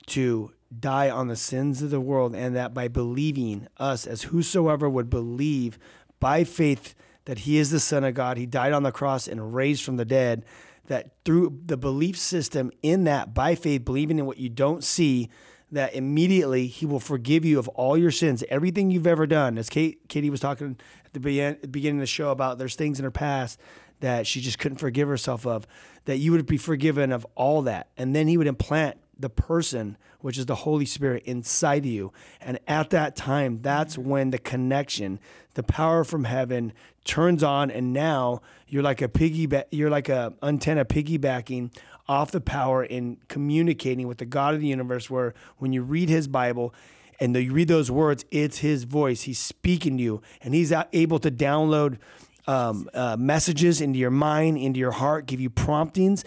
[0.08, 4.90] to die on the sins of the world, and that by believing us, as whosoever
[4.90, 5.80] would believe
[6.20, 6.94] by faith
[7.26, 9.98] that he is the Son of God, he died on the cross and raised from
[9.98, 10.44] the dead,
[10.88, 15.30] that through the belief system in that, by faith, believing in what you don't see,
[15.72, 19.58] that immediately he will forgive you of all your sins, everything you've ever done.
[19.58, 23.06] As Kate, Katie was talking at the beginning of the show about there's things in
[23.06, 23.60] her past
[24.02, 25.66] that she just couldn't forgive herself of,
[26.06, 27.88] that you would be forgiven of all that.
[27.98, 32.12] And then he would implant the person, which is the Holy Spirit, inside of you.
[32.42, 34.10] And at that time, that's mm-hmm.
[34.10, 35.20] when the connection,
[35.54, 36.74] the power from heaven
[37.06, 37.72] turns on.
[37.72, 41.72] And now you're like a piggyback, you're like a antenna piggybacking
[42.08, 46.10] off the power in communicating with the God of the universe, where when you read
[46.10, 46.74] his Bible,
[47.22, 49.22] and you read those words, it's his voice.
[49.22, 52.00] He's speaking to you, and he's able to download
[52.48, 56.24] um, uh, messages into your mind, into your heart, give you promptings.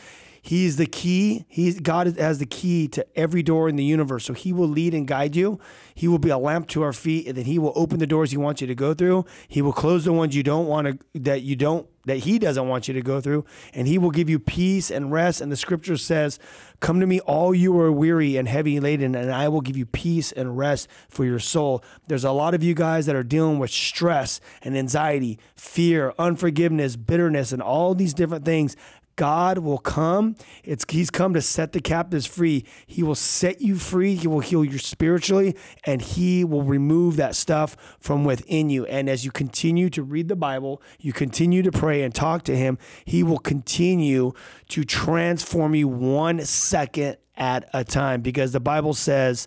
[0.47, 1.47] He's the key.
[1.49, 4.27] He's God has the key to every door in the universe.
[4.27, 5.59] So He will lead and guide you.
[5.95, 8.31] He will be a lamp to our feet, and then He will open the doors
[8.31, 9.25] He wants you to go through.
[9.49, 12.69] He will close the ones you don't want to that you don't that He doesn't
[12.69, 15.41] want you to go through, and He will give you peace and rest.
[15.41, 16.39] And the Scripture says,
[16.79, 19.87] "Come to me, all you are weary and heavy laden, and I will give you
[19.87, 23.59] peace and rest for your soul." There's a lot of you guys that are dealing
[23.59, 28.77] with stress and anxiety, fear, unforgiveness, bitterness, and all these different things.
[29.17, 30.37] God will come.
[30.63, 32.65] It's He's come to set the captives free.
[32.87, 34.15] He will set you free.
[34.15, 38.85] He will heal you spiritually, and He will remove that stuff from within you.
[38.87, 42.57] And as you continue to read the Bible, you continue to pray and talk to
[42.57, 44.33] Him, He will continue
[44.69, 48.21] to transform you one second at a time.
[48.21, 49.47] Because the Bible says,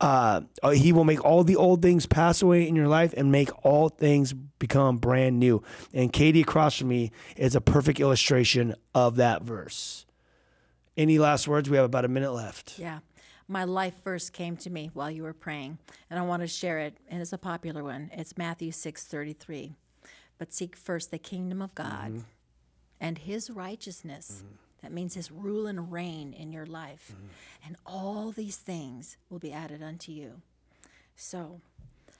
[0.00, 3.32] uh, uh, he will make all the old things pass away in your life and
[3.32, 5.62] make all things become brand new.
[5.92, 10.06] And Katie across from me is a perfect illustration of that verse.
[10.96, 11.68] Any last words?
[11.68, 12.78] We have about a minute left.
[12.78, 13.00] Yeah.
[13.46, 15.78] My life verse came to me while you were praying,
[16.10, 18.10] and I want to share it, and it's a popular one.
[18.12, 19.74] It's Matthew 6 33.
[20.38, 22.24] But seek first the kingdom of God
[23.00, 24.42] and his righteousness.
[24.82, 27.12] That means his rule and reign in your life.
[27.64, 30.40] And all these things will be added unto you.
[31.16, 31.60] So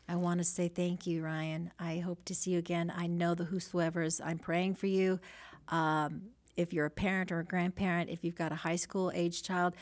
[0.09, 1.71] I want to say thank you, Ryan.
[1.79, 2.93] I hope to see you again.
[2.95, 4.21] I know the whosoever's.
[4.21, 5.21] I'm praying for you.
[5.69, 9.43] Um, if you're a parent or a grandparent, if you've got a high school age
[9.43, 9.75] child,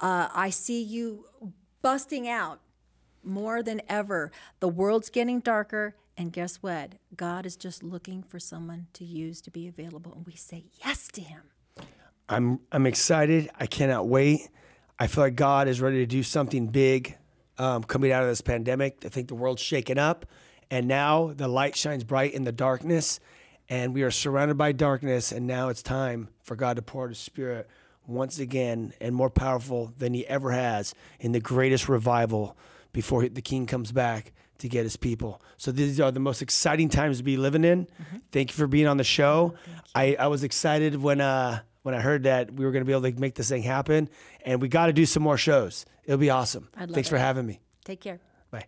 [0.00, 1.26] uh, I see you
[1.82, 2.60] busting out
[3.22, 4.32] more than ever.
[4.60, 6.94] The world's getting darker, and guess what?
[7.14, 11.08] God is just looking for someone to use to be available, and we say yes
[11.08, 11.42] to Him.
[12.28, 13.50] I'm I'm excited.
[13.58, 14.48] I cannot wait.
[14.98, 17.16] I feel like God is ready to do something big
[17.58, 19.02] um, coming out of this pandemic.
[19.04, 20.26] I think the world's shaken up,
[20.70, 23.20] and now the light shines bright in the darkness,
[23.68, 25.32] and we are surrounded by darkness.
[25.32, 27.68] And now it's time for God to pour out His Spirit
[28.06, 32.56] once again and more powerful than He ever has in the greatest revival
[32.92, 35.42] before the King comes back to get His people.
[35.58, 37.88] So these are the most exciting times to be living in.
[38.30, 39.54] Thank you for being on the show.
[39.94, 41.20] I, I was excited when.
[41.20, 43.62] Uh, when I heard that we were going to be able to make this thing
[43.62, 44.08] happen,
[44.44, 45.84] and we got to do some more shows.
[46.04, 46.68] It'll be awesome.
[46.74, 47.60] I'd love Thanks for having me.
[47.84, 48.20] Take care.
[48.50, 48.64] Bye.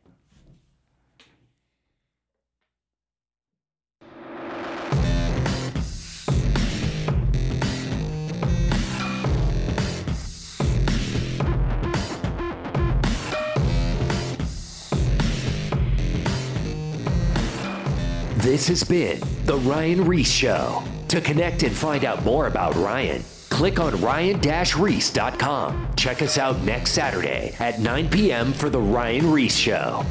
[18.36, 20.84] This has been The Ryan Ries Show.
[21.08, 25.88] To connect and find out more about Ryan, click on ryan-reese.com.
[25.96, 28.52] Check us out next Saturday at 9 p.m.
[28.52, 30.04] for The Ryan Ries Show.